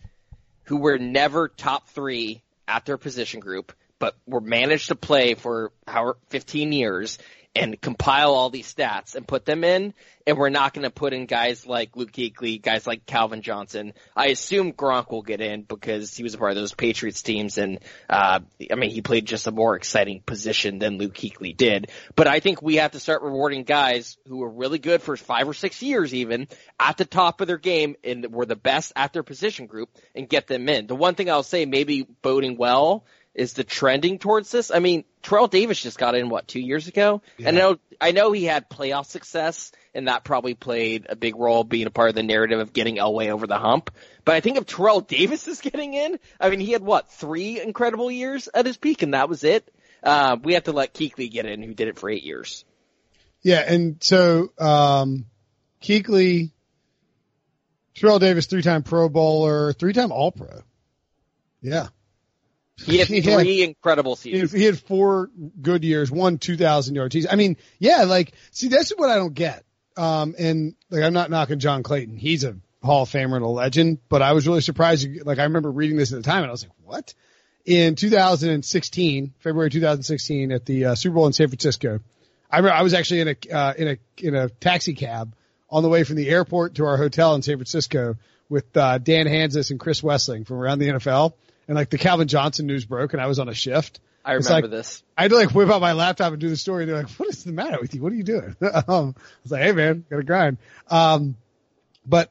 who 0.64 0.78
were 0.78 0.98
never 0.98 1.48
top 1.48 1.90
three 1.90 2.44
at 2.68 2.86
their 2.86 2.98
position 2.98 3.40
group, 3.40 3.74
but 4.00 4.16
were 4.26 4.42
managed 4.42 4.88
to 4.90 4.96
play 4.96 5.34
for 5.34 5.72
how 5.88 6.16
15 6.30 6.72
years, 6.72 7.18
and 7.54 7.80
compile 7.80 8.34
all 8.34 8.50
these 8.50 8.74
stats 8.74 9.16
and 9.16 9.28
put 9.28 9.46
them 9.46 9.64
in. 9.64 9.94
And 10.28 10.38
we're 10.38 10.50
not 10.50 10.74
going 10.74 10.84
to 10.84 10.92
put 10.92 11.14
in 11.14 11.26
guys 11.26 11.66
like 11.66 11.96
Luke 11.98 12.12
Kuechly, 12.12 12.62
guys 12.62 12.86
like 12.86 13.08
Calvin 13.08 13.42
Johnson. 13.42 13.94
I 14.16 14.28
assume 14.28 14.72
Gronk 14.72 15.10
will 15.12 15.24
get 15.24 15.42
in 15.42 15.64
because 15.64 16.16
he 16.16 16.24
was 16.24 16.36
a 16.36 16.38
part 16.38 16.52
of 16.52 16.58
those 16.58 16.74
Patriots 16.74 17.24
teams. 17.24 17.58
And, 17.58 17.80
uh, 18.08 18.40
I 18.72 18.76
mean, 18.76 18.92
he 18.92 19.02
played 19.02 19.26
just 19.26 19.48
a 19.48 19.52
more 19.52 19.76
exciting 19.76 20.22
position 20.22 20.78
than 20.78 20.98
Luke 21.00 21.16
Kuechly 21.16 21.58
did. 21.58 21.90
But 22.16 22.28
I 22.28 22.40
think 22.40 22.62
we 22.62 22.76
have 22.76 22.92
to 22.92 23.00
start 23.00 23.24
rewarding 23.24 23.64
guys 23.64 24.18
who 24.28 24.38
were 24.38 24.50
really 24.50 24.80
good 24.80 25.02
for 25.02 25.18
five 25.18 25.50
or 25.50 25.54
six 25.56 25.82
years 25.82 26.14
even 26.14 26.48
at 26.80 26.98
the 26.98 27.06
top 27.06 27.42
of 27.42 27.48
their 27.48 27.58
game 27.58 27.96
and 28.04 28.32
were 28.32 28.46
the 28.46 28.56
best 28.56 28.94
at 28.96 29.12
their 29.12 29.24
position 29.24 29.66
group 29.66 29.90
and 30.16 30.30
get 30.30 30.48
them 30.48 30.70
in. 30.70 30.86
The 30.86 30.96
one 30.96 31.16
thing 31.16 31.30
I'll 31.30 31.44
say 31.44 31.66
maybe 31.66 32.04
boding 32.22 32.58
well 32.58 33.06
is 33.34 33.54
the 33.54 33.64
trending 33.64 34.20
towards 34.20 34.52
this. 34.52 34.72
I 34.72 34.80
mean, 34.80 35.06
Terrell 35.24 35.48
Davis 35.48 35.82
just 35.82 35.98
got 35.98 36.16
in 36.16 36.30
what 36.30 36.48
two 36.48 36.60
years 36.60 36.88
ago, 36.88 37.22
yeah. 37.38 37.50
and 37.50 37.58
I 37.58 37.62
know 37.62 37.80
I 38.00 38.12
know 38.12 38.32
he 38.32 38.46
had 38.46 38.70
playoff 38.70 39.06
success, 39.06 39.72
and 39.94 40.08
that 40.08 40.24
probably 40.24 40.54
played 40.54 41.06
a 41.10 41.16
big 41.16 41.36
role 41.36 41.64
being 41.64 41.88
a 41.88 41.92
part 41.92 42.10
of 42.10 42.16
the 42.16 42.24
narrative 42.24 42.60
of 42.60 42.74
getting 42.74 42.98
Elway 42.98 43.30
over 43.30 43.48
the 43.48 43.60
hump. 43.60 43.92
But 44.26 44.36
I 44.36 44.40
think 44.42 44.58
if 44.58 44.66
Terrell 44.66 45.02
Davis 45.02 45.48
is 45.48 45.62
getting 45.62 45.94
in, 45.94 46.20
I 46.40 46.50
mean, 46.50 46.60
he 46.60 46.72
had 46.72 46.82
what 46.82 47.12
three 47.12 47.62
incredible 47.62 48.12
years 48.12 48.50
at 48.54 48.66
his 48.66 48.78
peak, 48.78 49.02
and 49.02 49.14
that 49.14 49.30
was 49.30 49.44
it. 49.44 49.72
Uh, 50.04 50.38
we 50.44 50.54
have 50.56 50.64
to 50.64 50.72
let 50.72 50.94
Kuechly 50.94 51.30
get 51.30 51.46
in, 51.46 51.62
who 51.62 51.74
did 51.74 51.88
it 51.88 52.00
for 52.00 52.10
eight 52.10 52.24
years. 52.24 52.66
Yeah, 53.44 53.64
and 53.66 53.98
so 54.02 54.52
um, 54.60 55.26
Kuechly, 55.82 56.52
Terrell 57.96 58.20
Davis, 58.20 58.48
three-time 58.48 58.84
Pro 58.84 59.10
Bowler, 59.10 59.74
three-time 59.74 60.12
All-Pro. 60.12 60.62
Yeah, 61.62 61.90
he 62.78 62.98
had 62.98 63.08
he 63.10 63.22
three 63.22 63.60
had, 63.60 63.70
incredible 63.70 64.16
seasons. 64.16 64.52
He 64.52 64.64
had 64.64 64.80
four 64.80 65.30
good 65.62 65.84
years, 65.84 66.12
one 66.12 66.38
2,000 66.38 66.96
yards. 66.96 67.28
I 67.30 67.36
mean, 67.36 67.58
yeah, 67.80 68.04
like, 68.04 68.34
see, 68.52 68.68
that's 68.68 68.92
what 68.92 69.10
I 69.10 69.16
don't 69.16 69.34
get. 69.34 69.64
Um, 69.98 70.36
and 70.38 70.76
like, 70.90 71.04
I'm 71.04 71.14
not 71.14 71.30
knocking 71.30 71.60
John 71.60 71.84
Clayton. 71.84 72.18
He's 72.18 72.44
a 72.44 72.56
Hall 72.82 73.04
of 73.04 73.10
Famer 73.10 73.36
and 73.36 73.46
a 73.46 73.48
legend, 73.48 74.00
but 74.10 74.22
I 74.22 74.34
was 74.34 74.48
really 74.48 74.62
surprised. 74.62 75.08
Like, 75.26 75.40
I 75.40 75.44
remember 75.44 75.72
reading 75.72 75.98
this 75.98 76.12
at 76.12 76.18
the 76.18 76.24
time 76.24 76.44
and 76.44 76.48
I 76.48 76.52
was 76.52 76.64
like, 76.64 76.72
what? 76.84 77.14
In 77.66 77.96
2016, 77.96 79.34
February 79.40 79.70
2016 79.70 80.52
at 80.52 80.66
the 80.66 80.86
uh, 80.86 80.96
Super 80.96 81.16
Bowl 81.16 81.28
in 81.28 81.34
San 81.34 81.48
Francisco, 81.48 82.00
I 82.50 82.58
remember 82.58 82.76
I 82.76 82.82
was 82.82 82.94
actually 82.94 83.22
in 83.22 83.28
a, 83.28 83.54
uh, 83.54 83.74
in 83.78 83.88
a, 83.88 83.98
in 84.18 84.36
a 84.36 84.50
taxi 84.50 84.96
cab 84.96 85.36
on 85.70 85.84
the 85.84 85.90
way 85.90 86.04
from 86.04 86.16
the 86.16 86.28
airport 86.30 86.76
to 86.76 86.86
our 86.86 86.98
hotel 86.98 87.36
in 87.36 87.44
San 87.44 87.58
Francisco 87.58 88.16
with, 88.50 88.76
uh, 88.76 88.98
Dan 88.98 89.28
Hanzus 89.28 89.70
and 89.70 89.80
Chris 89.80 90.02
Wesseling 90.02 90.48
from 90.48 90.58
around 90.58 90.80
the 90.80 90.90
NFL 90.90 91.34
and 91.68 91.76
like 91.76 91.90
the 91.90 91.98
Calvin 91.98 92.28
Johnson 92.28 92.68
news 92.68 92.86
broke 92.86 93.14
and 93.14 93.22
I 93.22 93.28
was 93.28 93.40
on 93.40 93.50
a 93.50 93.54
shift. 93.54 94.00
I 94.24 94.34
remember 94.34 94.68
like, 94.68 94.70
this. 94.70 95.04
I 95.18 95.24
had 95.24 95.32
to 95.32 95.38
like 95.38 95.52
whip 95.52 95.70
out 95.70 95.82
my 95.82 95.94
laptop 95.94 96.32
and 96.32 96.40
do 96.40 96.50
the 96.50 96.58
story. 96.58 96.86
They're 96.86 96.98
like, 96.98 97.10
what 97.12 97.30
is 97.30 97.44
the 97.44 97.52
matter 97.52 97.80
with 97.82 97.96
you? 97.96 98.02
What 98.02 98.12
are 98.12 98.16
you 98.16 98.24
doing? 98.24 98.56
um, 98.62 99.16
I 99.18 99.22
was 99.44 99.52
like, 99.52 99.62
hey 99.64 99.72
man, 99.72 100.06
gotta 100.10 100.24
grind. 100.24 100.58
Um, 100.90 101.38
but 102.06 102.30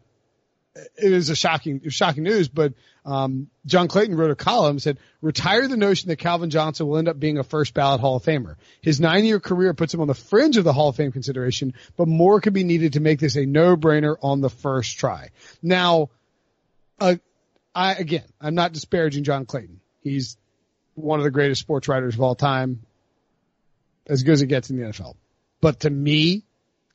it 0.96 1.10
was 1.10 1.30
a 1.30 1.36
shocking, 1.36 1.76
it 1.76 1.84
was 1.84 1.94
shocking 1.94 2.22
news, 2.22 2.48
but, 2.48 2.74
um, 3.04 3.48
John 3.66 3.88
Clayton 3.88 4.16
wrote 4.16 4.30
a 4.30 4.36
column 4.36 4.78
said, 4.78 4.98
retire 5.20 5.66
the 5.66 5.76
notion 5.76 6.08
that 6.08 6.16
Calvin 6.16 6.50
Johnson 6.50 6.86
will 6.86 6.98
end 6.98 7.08
up 7.08 7.18
being 7.18 7.38
a 7.38 7.42
first 7.42 7.74
ballot 7.74 8.00
Hall 8.00 8.16
of 8.16 8.22
Famer. 8.22 8.56
His 8.82 9.00
nine 9.00 9.24
year 9.24 9.40
career 9.40 9.74
puts 9.74 9.94
him 9.94 10.00
on 10.00 10.06
the 10.06 10.14
fringe 10.14 10.56
of 10.56 10.64
the 10.64 10.72
Hall 10.72 10.90
of 10.90 10.96
Fame 10.96 11.10
consideration, 11.10 11.74
but 11.96 12.08
more 12.08 12.40
could 12.40 12.52
be 12.52 12.64
needed 12.64 12.94
to 12.94 13.00
make 13.00 13.18
this 13.18 13.36
a 13.36 13.46
no 13.46 13.76
brainer 13.76 14.16
on 14.22 14.40
the 14.40 14.50
first 14.50 14.98
try. 14.98 15.30
Now, 15.62 16.10
uh, 17.00 17.16
I 17.74 17.94
again, 17.94 18.24
I'm 18.40 18.54
not 18.54 18.72
disparaging 18.72 19.24
John 19.24 19.46
Clayton. 19.46 19.80
He's 20.02 20.36
one 20.94 21.20
of 21.20 21.24
the 21.24 21.30
greatest 21.30 21.60
sports 21.60 21.88
writers 21.88 22.14
of 22.14 22.20
all 22.20 22.34
time, 22.34 22.80
as 24.06 24.22
good 24.22 24.32
as 24.32 24.42
it 24.42 24.46
gets 24.46 24.70
in 24.70 24.76
the 24.76 24.84
NFL. 24.84 25.14
But 25.60 25.80
to 25.80 25.90
me, 25.90 26.44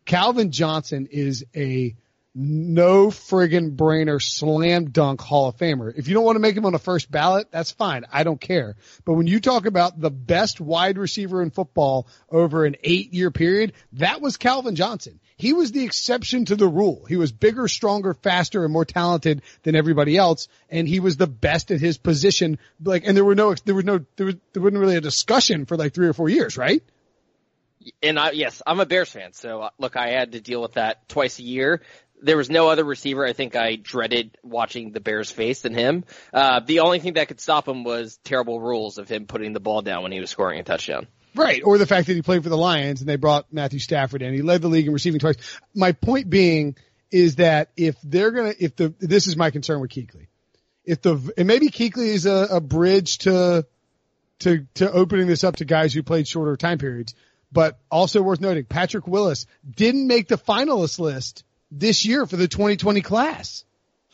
Calvin 0.05 0.51
Johnson 0.51 1.07
is 1.11 1.45
a 1.55 1.95
no 2.35 3.07
friggin' 3.07 3.77
brainer 3.77 4.21
slam 4.21 4.89
dunk 4.89 5.21
Hall 5.21 5.47
of 5.47 5.55
Famer. 5.55 5.93
If 5.95 6.09
you 6.09 6.13
don't 6.13 6.25
want 6.25 6.35
to 6.35 6.41
make 6.41 6.55
him 6.55 6.65
on 6.65 6.73
the 6.73 6.79
first 6.79 7.09
ballot, 7.09 7.47
that's 7.49 7.71
fine. 7.71 8.03
I 8.11 8.23
don't 8.23 8.41
care. 8.41 8.75
But 9.05 9.13
when 9.13 9.25
you 9.25 9.39
talk 9.39 9.65
about 9.65 9.99
the 9.99 10.11
best 10.11 10.59
wide 10.59 10.97
receiver 10.97 11.41
in 11.41 11.49
football 11.49 12.07
over 12.29 12.65
an 12.65 12.75
eight 12.83 13.13
year 13.13 13.31
period, 13.31 13.71
that 13.93 14.19
was 14.19 14.35
Calvin 14.35 14.75
Johnson. 14.75 15.21
He 15.37 15.53
was 15.53 15.71
the 15.71 15.85
exception 15.85 16.45
to 16.45 16.57
the 16.57 16.67
rule. 16.67 17.05
He 17.07 17.15
was 17.15 17.31
bigger, 17.31 17.69
stronger, 17.69 18.13
faster, 18.13 18.65
and 18.65 18.73
more 18.73 18.85
talented 18.85 19.41
than 19.63 19.75
everybody 19.75 20.17
else, 20.17 20.49
and 20.69 20.87
he 20.87 20.99
was 20.99 21.15
the 21.15 21.27
best 21.27 21.71
at 21.71 21.79
his 21.79 21.97
position. 21.97 22.59
Like, 22.83 23.03
and 23.05 23.15
there 23.15 23.25
were 23.25 23.35
no, 23.35 23.55
there 23.65 23.75
was 23.75 23.85
no, 23.85 24.05
there 24.17 24.25
was, 24.25 24.35
there 24.51 24.61
wasn't 24.61 24.79
really 24.79 24.97
a 24.97 25.01
discussion 25.01 25.65
for 25.65 25.77
like 25.77 25.93
three 25.93 26.07
or 26.07 26.13
four 26.13 26.29
years, 26.29 26.57
right? 26.57 26.83
And 28.01 28.17
I, 28.17 28.31
yes, 28.31 28.61
I'm 28.65 28.79
a 28.79 28.85
Bears 28.85 29.09
fan, 29.09 29.33
so 29.33 29.61
uh, 29.61 29.69
look, 29.77 29.95
I 29.95 30.09
had 30.09 30.31
to 30.31 30.41
deal 30.41 30.61
with 30.61 30.73
that 30.73 31.07
twice 31.07 31.37
a 31.37 31.43
year 31.43 31.81
there 32.21 32.37
was 32.37 32.49
no 32.49 32.69
other 32.69 32.83
receiver 32.83 33.25
I 33.25 33.33
think 33.33 33.55
I 33.55 33.75
dreaded 33.75 34.37
watching 34.43 34.91
the 34.91 34.99
Bears 34.99 35.31
face 35.31 35.61
than 35.61 35.73
him. 35.73 36.05
Uh, 36.33 36.61
the 36.65 36.79
only 36.79 36.99
thing 36.99 37.13
that 37.13 37.27
could 37.27 37.39
stop 37.39 37.67
him 37.67 37.83
was 37.83 38.17
terrible 38.23 38.59
rules 38.59 38.97
of 38.97 39.09
him 39.09 39.25
putting 39.25 39.53
the 39.53 39.59
ball 39.59 39.81
down 39.81 40.03
when 40.03 40.11
he 40.11 40.19
was 40.19 40.29
scoring 40.29 40.59
a 40.59 40.63
touchdown. 40.63 41.07
Right. 41.35 41.61
Or 41.63 41.77
the 41.77 41.85
fact 41.85 42.07
that 42.07 42.13
he 42.13 42.21
played 42.21 42.43
for 42.43 42.49
the 42.49 42.57
Lions 42.57 43.01
and 43.01 43.09
they 43.09 43.17
brought 43.17 43.51
Matthew 43.51 43.79
Stafford 43.79 44.21
in. 44.21 44.33
He 44.33 44.41
led 44.41 44.61
the 44.61 44.69
league 44.69 44.87
in 44.87 44.93
receiving 44.93 45.19
twice. 45.19 45.35
My 45.73 45.91
point 45.91 46.29
being 46.29 46.75
is 47.11 47.35
that 47.35 47.71
if 47.75 47.95
they're 48.03 48.31
going 48.31 48.53
to, 48.53 48.63
if 48.63 48.75
the, 48.75 48.93
this 48.99 49.27
is 49.27 49.35
my 49.35 49.51
concern 49.51 49.81
with 49.81 49.91
Kuechly. 49.91 50.27
If 50.85 51.01
the, 51.01 51.33
and 51.37 51.47
maybe 51.47 51.69
Kuechly 51.69 52.07
is 52.07 52.25
a, 52.25 52.47
a 52.51 52.61
bridge 52.61 53.19
to, 53.19 53.65
to, 54.39 54.65
to 54.75 54.91
opening 54.91 55.27
this 55.27 55.43
up 55.43 55.57
to 55.57 55.65
guys 55.65 55.93
who 55.93 56.03
played 56.03 56.27
shorter 56.27 56.55
time 56.55 56.77
periods. 56.77 57.13
But 57.51 57.79
also 57.89 58.21
worth 58.21 58.41
noting, 58.41 58.65
Patrick 58.65 59.07
Willis 59.07 59.45
didn't 59.69 60.07
make 60.07 60.27
the 60.27 60.37
finalist 60.37 60.99
list 60.99 61.44
this 61.71 62.05
year 62.05 62.25
for 62.25 62.37
the 62.37 62.47
2020 62.47 63.01
class. 63.01 63.63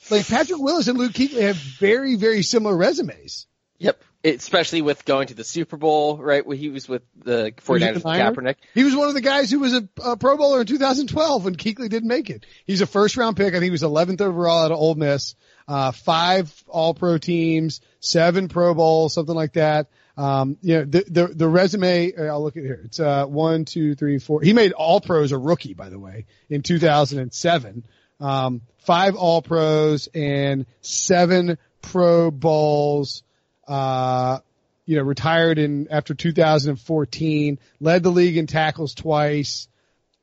Like 0.10 0.28
Patrick 0.28 0.60
Willis 0.60 0.88
and 0.88 0.98
Luke 0.98 1.14
Kuechly 1.14 1.42
have 1.42 1.56
very, 1.56 2.16
very 2.16 2.42
similar 2.42 2.76
resumes. 2.76 3.46
Yep. 3.78 4.02
Especially 4.24 4.82
with 4.82 5.06
going 5.06 5.28
to 5.28 5.34
the 5.34 5.44
Super 5.44 5.78
Bowl, 5.78 6.18
right? 6.18 6.46
When 6.46 6.58
he 6.58 6.70
was 6.70 6.88
with 6.88 7.02
the 7.24 7.54
49ers 7.58 7.94
with 7.96 8.04
Kaepernick. 8.04 8.56
He 8.76 8.84
was 8.84 8.96
one 8.96 9.08
of 9.08 9.16
the 9.16 9.22
guys 9.22 9.50
who 9.50 9.60
was 9.60 9.74
a, 9.74 9.88
a, 10.04 10.18
Pro 10.18 10.38
Bowler 10.38 10.62
in 10.62 10.68
2012 10.68 11.46
when 11.46 11.56
Kuechly 11.56 11.90
didn't 11.90 12.08
make 12.08 12.30
it. 12.30 12.46
He's 12.66 12.82
a 12.82 12.86
first 12.86 13.18
round 13.18 13.38
pick. 13.38 13.48
I 13.48 13.52
think 13.54 13.64
he 13.64 13.72
was 13.72 13.82
11th 13.82 14.22
overall 14.22 14.66
at 14.66 14.72
Ole 14.72 14.96
Miss. 14.96 15.36
Uh, 15.68 15.92
five 15.92 16.54
All 16.68 16.94
Pro 16.94 17.18
teams, 17.18 17.82
seven 18.00 18.48
Pro 18.48 18.74
Bowls, 18.74 19.14
something 19.14 19.36
like 19.36 19.54
that. 19.54 19.88
Um, 20.18 20.58
you 20.62 20.80
know, 20.80 20.86
the, 20.86 21.06
the, 21.08 21.28
the 21.28 21.48
resume, 21.48 22.14
uh, 22.14 22.24
I'll 22.24 22.44
look 22.44 22.58
at 22.58 22.64
here. 22.64 22.82
It's, 22.86 23.00
uh, 23.00 23.26
one, 23.26 23.66
two, 23.66 23.96
three, 23.96 24.20
four. 24.20 24.42
He 24.42 24.54
made 24.54 24.74
all 24.74 25.02
pros 25.02 25.32
a 25.32 25.38
rookie, 25.38 25.74
by 25.74 25.90
the 25.90 26.00
way, 26.00 26.26
in 26.50 26.62
2007. 26.62 27.86
Um, 28.20 28.62
five 28.80 29.16
all 29.16 29.42
pros 29.42 30.08
and 30.14 30.66
seven 30.82 31.58
pro 31.82 32.30
bowls, 32.32 33.24
uh, 33.68 34.40
you 34.86 34.98
know, 34.98 35.04
retired 35.04 35.58
in 35.58 35.88
after 35.90 36.14
2014, 36.14 37.60
led 37.80 38.04
the 38.04 38.12
league 38.12 38.38
in 38.38 38.48
tackles 38.48 38.94
twice, 38.94 39.68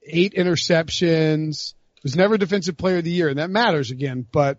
eight 0.07 0.35
interceptions, 0.35 1.75
was 2.03 2.17
never 2.17 2.39
defensive 2.39 2.77
player 2.77 2.99
of 2.99 3.05
the 3.05 3.11
year, 3.11 3.29
and 3.29 3.39
that 3.39 3.51
matters 3.51 3.91
again, 3.91 4.27
but 4.31 4.59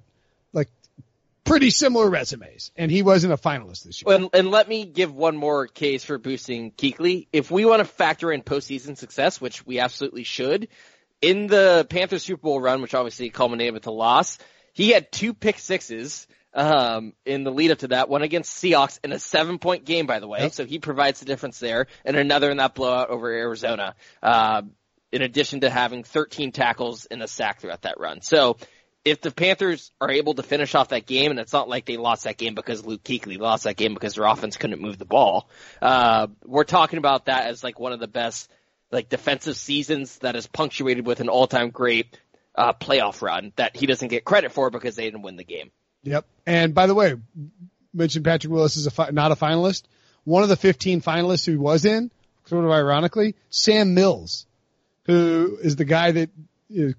pretty 1.43 1.69
similar 1.69 2.09
resumes, 2.09 2.71
and 2.75 2.91
he 2.91 3.01
wasn't 3.01 3.33
a 3.33 3.37
finalist 3.37 3.83
this 3.83 4.01
year. 4.01 4.15
And, 4.15 4.29
and 4.33 4.51
let 4.51 4.67
me 4.67 4.85
give 4.85 5.13
one 5.13 5.37
more 5.37 5.67
case 5.67 6.03
for 6.03 6.17
boosting 6.17 6.71
Kuechly. 6.71 7.27
If 7.33 7.51
we 7.51 7.65
want 7.65 7.79
to 7.79 7.85
factor 7.85 8.31
in 8.31 8.41
postseason 8.41 8.97
success, 8.97 9.39
which 9.41 9.65
we 9.65 9.79
absolutely 9.79 10.23
should, 10.23 10.67
in 11.21 11.47
the 11.47 11.85
Panthers 11.89 12.23
Super 12.23 12.41
Bowl 12.41 12.61
run, 12.61 12.81
which 12.81 12.93
obviously 12.93 13.29
culminated 13.29 13.73
with 13.73 13.87
a 13.87 13.91
loss, 13.91 14.37
he 14.73 14.89
had 14.89 15.11
two 15.11 15.33
pick 15.33 15.59
sixes 15.59 16.27
um, 16.53 17.13
in 17.25 17.43
the 17.43 17.51
lead 17.51 17.71
up 17.71 17.79
to 17.79 17.89
that, 17.89 18.09
one 18.09 18.21
against 18.21 18.61
Seahawks 18.61 18.99
in 19.03 19.11
a 19.11 19.19
seven 19.19 19.59
point 19.59 19.85
game, 19.85 20.05
by 20.05 20.19
the 20.19 20.27
way. 20.27 20.41
Yep. 20.43 20.53
So 20.53 20.65
he 20.65 20.79
provides 20.79 21.19
the 21.19 21.25
difference 21.25 21.59
there, 21.59 21.87
and 22.05 22.17
another 22.17 22.49
in 22.49 22.57
that 22.57 22.75
blowout 22.75 23.09
over 23.09 23.29
Arizona. 23.31 23.95
Uh, 24.21 24.63
in 25.11 25.21
addition 25.23 25.61
to 25.61 25.71
having 25.71 26.03
13 26.03 26.51
tackles 26.51 27.05
and 27.05 27.23
a 27.23 27.27
sack 27.27 27.59
throughout 27.59 27.81
that 27.81 27.99
run. 27.99 28.21
So 28.21 28.57
if 29.05 29.21
the 29.21 29.31
Panthers 29.31 29.91
are 30.01 30.11
able 30.11 30.33
to 30.35 30.43
finish 30.43 30.75
off 30.75 30.89
that 30.89 31.05
game, 31.05 31.31
and 31.31 31.39
it's 31.39 31.53
not 31.53 31.69
like 31.69 31.85
they 31.85 31.97
lost 31.97 32.25
that 32.25 32.37
game 32.37 32.55
because 32.55 32.85
Luke 32.85 33.03
Kuechly 33.03 33.39
lost 33.39 33.63
that 33.63 33.77
game 33.77 33.93
because 33.93 34.15
their 34.15 34.25
offense 34.25 34.57
couldn't 34.57 34.81
move 34.81 34.97
the 34.97 35.05
ball, 35.05 35.49
uh, 35.81 36.27
we're 36.45 36.63
talking 36.63 36.97
about 36.97 37.25
that 37.25 37.47
as 37.47 37.63
like 37.63 37.79
one 37.79 37.93
of 37.93 37.99
the 37.99 38.07
best 38.07 38.49
like 38.91 39.09
defensive 39.09 39.55
seasons 39.55 40.17
that 40.19 40.35
is 40.35 40.47
punctuated 40.47 41.05
with 41.05 41.19
an 41.19 41.29
all-time 41.29 41.69
great 41.69 42.19
uh, 42.55 42.73
playoff 42.73 43.21
run 43.21 43.53
that 43.55 43.75
he 43.75 43.85
doesn't 43.85 44.07
get 44.07 44.25
credit 44.25 44.51
for 44.51 44.69
because 44.69 44.95
they 44.95 45.05
didn't 45.05 45.21
win 45.21 45.35
the 45.35 45.43
game. 45.43 45.71
Yep. 46.03 46.25
And 46.45 46.73
by 46.73 46.87
the 46.87 46.95
way, 46.95 47.15
mentioned 47.93 48.25
Patrick 48.25 48.51
Willis 48.51 48.77
is 48.77 48.87
a 48.87 48.91
fi- 48.91 49.11
not 49.11 49.31
a 49.31 49.35
finalist. 49.35 49.83
One 50.23 50.43
of 50.43 50.49
the 50.49 50.55
15 50.55 51.01
finalists 51.01 51.45
who 51.45 51.59
was 51.59 51.85
in, 51.85 52.11
sort 52.45 52.65
of 52.65 52.71
ironically, 52.71 53.35
Sam 53.49 53.93
Mills, 53.93 54.45
who 55.05 55.57
is 55.61 55.75
the 55.75 55.85
guy 55.85 56.11
that 56.11 56.29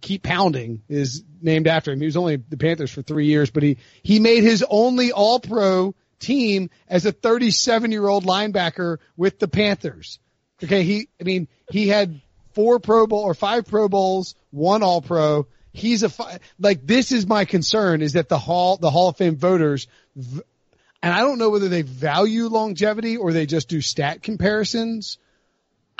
keep 0.00 0.22
pounding 0.22 0.82
is 0.88 1.22
named 1.40 1.66
after 1.66 1.92
him. 1.92 2.00
He 2.00 2.06
was 2.06 2.16
only 2.16 2.36
the 2.36 2.56
Panthers 2.56 2.90
for 2.90 3.02
three 3.02 3.26
years, 3.26 3.50
but 3.50 3.62
he, 3.62 3.78
he 4.02 4.18
made 4.18 4.42
his 4.42 4.64
only 4.68 5.12
all 5.12 5.40
pro 5.40 5.94
team 6.18 6.70
as 6.88 7.06
a 7.06 7.12
37 7.12 7.92
year 7.92 8.06
old 8.06 8.24
linebacker 8.24 8.98
with 9.16 9.38
the 9.38 9.48
Panthers. 9.48 10.18
Okay, 10.62 10.82
he, 10.82 11.08
I 11.20 11.24
mean, 11.24 11.48
he 11.70 11.88
had 11.88 12.20
four 12.52 12.78
Pro 12.78 13.06
Bowl 13.06 13.20
or 13.20 13.34
five 13.34 13.66
Pro 13.66 13.88
Bowls, 13.88 14.34
one 14.50 14.82
All 14.82 15.00
Pro. 15.00 15.46
He's 15.72 16.02
a 16.02 16.08
fi- 16.08 16.38
like 16.58 16.86
this 16.86 17.12
is 17.12 17.26
my 17.26 17.44
concern 17.44 18.02
is 18.02 18.14
that 18.14 18.28
the 18.28 18.38
hall 18.38 18.76
the 18.76 18.90
Hall 18.90 19.08
of 19.08 19.16
Fame 19.16 19.36
voters, 19.36 19.86
and 20.16 20.42
I 21.02 21.20
don't 21.20 21.38
know 21.38 21.50
whether 21.50 21.68
they 21.68 21.82
value 21.82 22.48
longevity 22.48 23.16
or 23.16 23.32
they 23.32 23.46
just 23.46 23.68
do 23.68 23.80
stat 23.80 24.22
comparisons. 24.22 25.18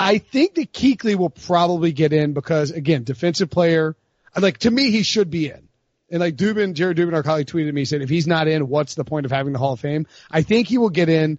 I 0.00 0.16
think 0.16 0.54
that 0.54 0.72
Kuechly 0.72 1.14
will 1.14 1.28
probably 1.28 1.92
get 1.92 2.14
in 2.14 2.32
because 2.32 2.70
again, 2.70 3.04
defensive 3.04 3.50
player. 3.50 3.94
Like 4.34 4.56
to 4.58 4.70
me, 4.70 4.90
he 4.90 5.02
should 5.02 5.30
be 5.30 5.50
in. 5.50 5.68
And 6.10 6.20
like 6.20 6.36
Dubin, 6.36 6.72
Jared 6.72 6.96
Dubin, 6.96 7.12
our 7.12 7.22
colleague 7.22 7.46
tweeted 7.46 7.72
me 7.74 7.84
said, 7.84 8.00
if 8.00 8.08
he's 8.08 8.26
not 8.26 8.48
in, 8.48 8.66
what's 8.66 8.94
the 8.94 9.04
point 9.04 9.26
of 9.26 9.30
having 9.30 9.52
the 9.52 9.58
Hall 9.58 9.74
of 9.74 9.80
Fame? 9.80 10.06
I 10.30 10.40
think 10.40 10.68
he 10.68 10.78
will 10.78 10.88
get 10.88 11.10
in. 11.10 11.38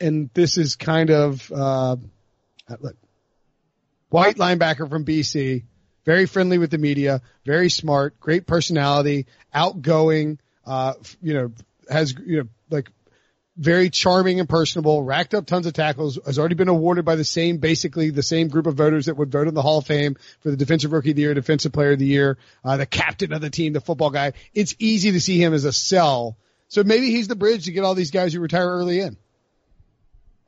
And 0.00 0.30
this 0.32 0.56
is 0.56 0.76
kind 0.76 1.10
of, 1.10 1.52
uh, 1.52 1.96
look, 2.80 2.96
white 4.08 4.36
linebacker 4.36 4.88
from 4.88 5.04
BC, 5.04 5.64
very 6.06 6.24
friendly 6.24 6.56
with 6.56 6.70
the 6.70 6.78
media, 6.78 7.20
very 7.44 7.68
smart, 7.68 8.18
great 8.18 8.46
personality, 8.46 9.26
outgoing, 9.52 10.38
uh, 10.66 10.94
you 11.22 11.34
know, 11.34 11.52
has, 11.90 12.14
you 12.26 12.38
know, 12.38 12.48
like 12.70 12.90
very 13.56 13.88
charming 13.88 14.40
and 14.40 14.48
personable, 14.48 15.02
racked 15.02 15.34
up 15.34 15.46
tons 15.46 15.66
of 15.66 15.72
tackles, 15.72 16.18
has 16.26 16.38
already 16.38 16.56
been 16.56 16.68
awarded 16.68 17.04
by 17.04 17.14
the 17.14 17.24
same, 17.24 17.58
basically 17.58 18.10
the 18.10 18.22
same 18.22 18.48
group 18.48 18.66
of 18.66 18.74
voters 18.74 19.06
that 19.06 19.16
would 19.16 19.30
vote 19.30 19.46
in 19.46 19.54
the 19.54 19.62
Hall 19.62 19.78
of 19.78 19.86
Fame 19.86 20.16
for 20.40 20.50
the 20.50 20.56
defensive 20.56 20.92
rookie 20.92 21.10
of 21.10 21.16
the 21.16 21.22
year, 21.22 21.34
defensive 21.34 21.72
player 21.72 21.92
of 21.92 21.98
the 21.98 22.06
year, 22.06 22.38
uh, 22.64 22.76
the 22.76 22.86
captain 22.86 23.32
of 23.32 23.40
the 23.40 23.50
team, 23.50 23.72
the 23.72 23.80
football 23.80 24.10
guy. 24.10 24.32
It's 24.54 24.74
easy 24.78 25.12
to 25.12 25.20
see 25.20 25.42
him 25.42 25.54
as 25.54 25.64
a 25.64 25.72
sell. 25.72 26.36
So 26.68 26.82
maybe 26.82 27.10
he's 27.10 27.28
the 27.28 27.36
bridge 27.36 27.66
to 27.66 27.72
get 27.72 27.84
all 27.84 27.94
these 27.94 28.10
guys 28.10 28.32
who 28.32 28.40
retire 28.40 28.68
early 28.68 29.00
in. 29.00 29.16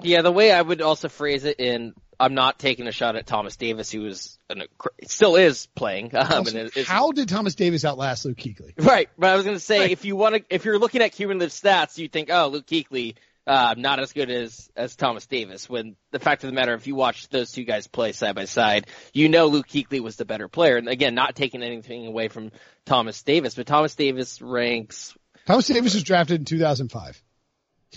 Yeah, 0.03 0.23
the 0.23 0.33
way 0.33 0.51
I 0.51 0.61
would 0.61 0.83
also 0.83 1.09
phrase 1.09 1.45
it 1.45 1.61
in 1.61 1.95
I'm 2.19 2.35
not 2.35 2.59
taking 2.59 2.87
a 2.87 2.93
shot 2.93 3.17
at 3.17 3.27
Thomas 3.27 3.57
Davis, 3.57 3.91
who 3.91 4.03
was 4.03 4.39
an, 4.49 4.63
still 5.07 5.37
is 5.37 5.67
playing. 5.75 6.11
Um, 6.15 6.27
Also, 6.33 6.59
is, 6.75 6.87
how 6.87 7.13
did 7.13 7.29
Thomas 7.29 7.55
Davis 7.55 7.85
outlast 7.85 8.25
Luke 8.25 8.39
Kuechly? 8.39 8.73
Right, 8.79 9.09
but 9.19 9.31
I 9.31 9.37
was 9.37 9.45
going 9.45 9.57
to 9.57 9.61
say 9.61 9.81
Right. 9.81 9.91
if 9.91 10.05
you 10.05 10.17
want 10.17 10.37
to, 10.37 10.45
if 10.49 10.65
you're 10.65 10.79
looking 10.79 11.03
at 11.03 11.13
cumulative 11.13 11.51
stats, 11.51 11.99
you 11.99 12.09
think, 12.09 12.31
oh, 12.33 12.49
Luke 12.49 12.67
Kuechly, 12.67 13.15
uh, 13.47 13.75
not 13.79 14.01
as 14.01 14.13
good 14.13 14.29
as 14.31 14.69
as 14.77 14.97
Thomas 14.97 15.27
Davis. 15.27 15.69
When 15.71 15.95
the 16.11 16.19
fact 16.19 16.43
of 16.43 16.51
the 16.51 16.55
matter, 16.55 16.75
if 16.75 16.87
you 16.89 16.97
watch 16.97 17.29
those 17.29 17.53
two 17.53 17.63
guys 17.65 17.87
play 17.87 18.11
side 18.13 18.35
by 18.35 18.45
side, 18.47 18.87
you 19.13 19.29
know 19.29 19.47
Luke 19.47 19.69
Kuechly 19.69 20.01
was 20.01 20.17
the 20.17 20.25
better 20.25 20.49
player. 20.49 20.77
And 20.79 20.89
again, 20.89 21.15
not 21.15 21.37
taking 21.37 21.63
anything 21.63 22.07
away 22.07 22.27
from 22.29 22.51
Thomas 22.87 23.23
Davis, 23.23 23.55
but 23.55 23.67
Thomas 23.67 23.95
Davis 23.95 24.43
ranks. 24.43 25.15
Thomas 25.47 25.67
Davis 25.69 25.95
was 25.95 26.03
drafted 26.03 26.41
in 26.41 26.45
2005. 26.45 27.23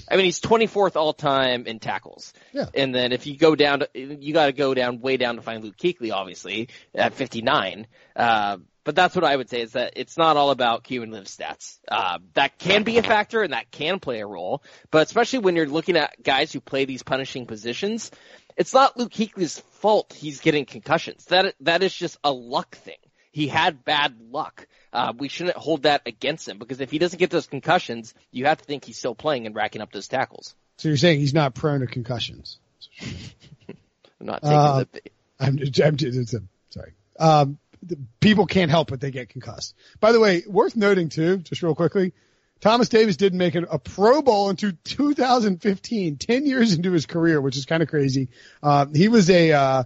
I 0.09 0.15
mean, 0.15 0.25
he's 0.25 0.39
24th 0.39 0.95
all 0.95 1.13
time 1.13 1.65
in 1.65 1.79
tackles. 1.79 2.33
Yeah. 2.53 2.65
And 2.73 2.93
then 2.93 3.11
if 3.11 3.27
you 3.27 3.37
go 3.37 3.55
down 3.55 3.79
to, 3.79 3.89
you 3.93 4.33
got 4.33 4.47
to 4.47 4.53
go 4.53 4.73
down 4.73 5.01
way 5.01 5.17
down 5.17 5.35
to 5.35 5.41
find 5.41 5.63
Luke 5.63 5.77
Kuechly, 5.77 6.13
obviously 6.13 6.69
at 6.93 7.13
59. 7.13 7.87
Uh, 8.15 8.57
but 8.83 8.95
that's 8.95 9.15
what 9.15 9.23
I 9.23 9.35
would 9.35 9.49
say 9.49 9.61
is 9.61 9.73
that 9.73 9.93
it's 9.97 10.17
not 10.17 10.37
all 10.37 10.51
about 10.51 10.83
cumulative 10.83 11.27
stats. 11.27 11.77
Uh, 11.87 12.19
that 12.33 12.57
can 12.57 12.83
be 12.83 12.97
a 12.97 13.03
factor 13.03 13.43
and 13.43 13.53
that 13.53 13.69
can 13.71 13.99
play 13.99 14.19
a 14.19 14.25
role, 14.25 14.63
but 14.89 15.05
especially 15.05 15.39
when 15.39 15.55
you're 15.55 15.67
looking 15.67 15.95
at 15.95 16.23
guys 16.23 16.51
who 16.51 16.59
play 16.59 16.85
these 16.85 17.03
punishing 17.03 17.45
positions, 17.45 18.09
it's 18.57 18.73
not 18.73 18.97
Luke 18.97 19.11
Kuechly's 19.11 19.59
fault 19.73 20.13
he's 20.13 20.39
getting 20.39 20.65
concussions. 20.65 21.25
That 21.25 21.55
that 21.61 21.83
is 21.83 21.93
just 21.93 22.17
a 22.23 22.31
luck 22.31 22.75
thing. 22.75 22.97
He 23.31 23.47
had 23.47 23.85
bad 23.85 24.17
luck. 24.19 24.67
Uh, 24.91 25.13
we 25.17 25.27
shouldn't 25.27 25.55
hold 25.55 25.83
that 25.83 26.01
against 26.05 26.47
him 26.47 26.57
because 26.57 26.81
if 26.81 26.89
he 26.89 26.97
doesn't 26.97 27.19
get 27.19 27.29
those 27.29 27.47
concussions, 27.47 28.13
you 28.31 28.45
have 28.45 28.57
to 28.57 28.63
think 28.63 28.85
he's 28.85 28.97
still 28.97 29.15
playing 29.15 29.45
and 29.45 29.55
racking 29.55 29.81
up 29.81 29.91
those 29.91 30.07
tackles. 30.07 30.55
So 30.77 30.87
you're 30.87 30.97
saying 30.97 31.19
he's 31.19 31.33
not 31.33 31.53
prone 31.53 31.81
to 31.81 31.87
concussions? 31.87 32.57
I'm 33.01 34.25
not 34.25 34.41
taking 34.41 34.57
Uh, 34.57 34.83
the. 34.91 35.01
I'm, 35.39 35.57
I'm 35.57 35.59
it's 35.61 36.33
a, 36.33 36.41
sorry. 36.69 36.93
Um, 37.19 37.59
the, 37.83 37.97
people 38.19 38.45
can't 38.45 38.71
help 38.71 38.89
but 38.89 38.99
they 38.99 39.11
get 39.11 39.29
concussed. 39.29 39.75
By 39.99 40.11
the 40.11 40.19
way, 40.19 40.43
worth 40.47 40.75
noting 40.75 41.09
too, 41.09 41.37
just 41.37 41.61
real 41.61 41.75
quickly, 41.75 42.13
Thomas 42.59 42.89
Davis 42.89 43.15
didn't 43.15 43.37
make 43.37 43.55
a, 43.55 43.63
a 43.63 43.79
Pro 43.79 44.21
Bowl 44.21 44.49
into 44.49 44.73
2015, 44.73 46.17
10 46.17 46.45
years 46.45 46.73
into 46.73 46.91
his 46.91 47.05
career, 47.05 47.39
which 47.39 47.55
is 47.55 47.65
kind 47.65 47.81
of 47.81 47.89
crazy. 47.89 48.29
Um, 48.61 48.93
he 48.93 49.07
was 49.07 49.29
a, 49.29 49.53
uh, 49.53 49.83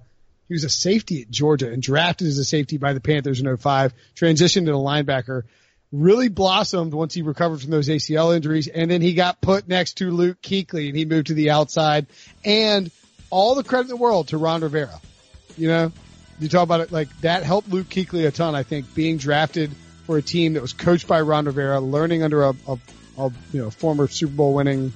he 0.47 0.53
was 0.53 0.63
a 0.63 0.69
safety 0.69 1.21
at 1.21 1.29
Georgia 1.29 1.71
and 1.71 1.81
drafted 1.81 2.27
as 2.27 2.37
a 2.37 2.45
safety 2.45 2.77
by 2.77 2.93
the 2.93 2.99
Panthers 2.99 3.39
in 3.39 3.57
05, 3.57 3.93
transitioned 4.15 4.65
to 4.65 4.73
a 4.73 4.75
linebacker, 4.75 5.43
really 5.91 6.27
blossomed 6.27 6.93
once 6.93 7.13
he 7.13 7.21
recovered 7.21 7.61
from 7.61 7.71
those 7.71 7.87
ACL 7.87 8.35
injuries. 8.35 8.67
And 8.67 8.89
then 8.89 9.01
he 9.01 9.13
got 9.13 9.41
put 9.41 9.67
next 9.67 9.97
to 9.97 10.11
Luke 10.11 10.41
Kuechly 10.41 10.87
and 10.87 10.97
he 10.97 11.05
moved 11.05 11.27
to 11.27 11.33
the 11.33 11.51
outside 11.51 12.07
and 12.43 12.91
all 13.29 13.55
the 13.55 13.63
credit 13.63 13.83
in 13.83 13.89
the 13.89 13.97
world 13.97 14.27
to 14.29 14.37
Ron 14.37 14.61
Rivera. 14.61 14.99
You 15.57 15.67
know, 15.67 15.91
you 16.39 16.49
talk 16.49 16.63
about 16.63 16.81
it 16.81 16.91
like 16.91 17.09
that 17.21 17.43
helped 17.43 17.69
Luke 17.69 17.87
Kuechly 17.87 18.27
a 18.27 18.31
ton. 18.31 18.55
I 18.55 18.63
think 18.63 18.93
being 18.93 19.17
drafted 19.17 19.71
for 20.05 20.17
a 20.17 20.21
team 20.21 20.53
that 20.53 20.61
was 20.61 20.73
coached 20.73 21.07
by 21.07 21.21
Ron 21.21 21.45
Rivera, 21.45 21.79
learning 21.79 22.23
under 22.23 22.43
a, 22.43 22.55
a, 22.67 22.77
a 23.17 23.31
you 23.51 23.61
know 23.61 23.69
former 23.69 24.07
Super 24.07 24.33
Bowl 24.33 24.53
winning 24.53 24.93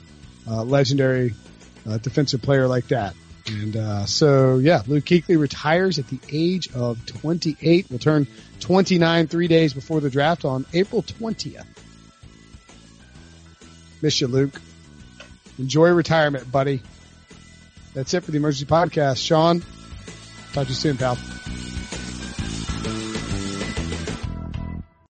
uh, 0.49 0.63
legendary 0.63 1.33
uh, 1.87 1.97
defensive 1.97 2.41
player 2.41 2.67
like 2.67 2.87
that. 2.89 3.15
And 3.47 3.77
uh, 3.77 4.05
so 4.05 4.57
yeah, 4.57 4.83
Luke 4.87 5.05
Kuechly 5.05 5.39
retires 5.39 5.99
at 5.99 6.07
the 6.07 6.19
age 6.31 6.73
of 6.73 7.05
28. 7.05 7.89
Will 7.89 7.99
turn 7.99 8.27
29 8.59 9.27
three 9.27 9.47
days 9.47 9.73
before 9.73 10.01
the 10.01 10.09
draft 10.09 10.45
on 10.45 10.65
April 10.73 11.03
20th. 11.03 11.65
Miss 14.01 14.19
you, 14.21 14.27
Luke. 14.27 14.61
Enjoy 15.57 15.89
retirement, 15.89 16.51
buddy. 16.51 16.81
That's 17.93 18.13
it 18.13 18.23
for 18.23 18.31
the 18.31 18.37
emergency 18.37 18.65
podcast. 18.65 19.25
Sean, 19.25 19.63
talk 20.53 20.65
to 20.65 20.69
you 20.69 20.75
soon, 20.75 20.97
pal. 20.97 21.17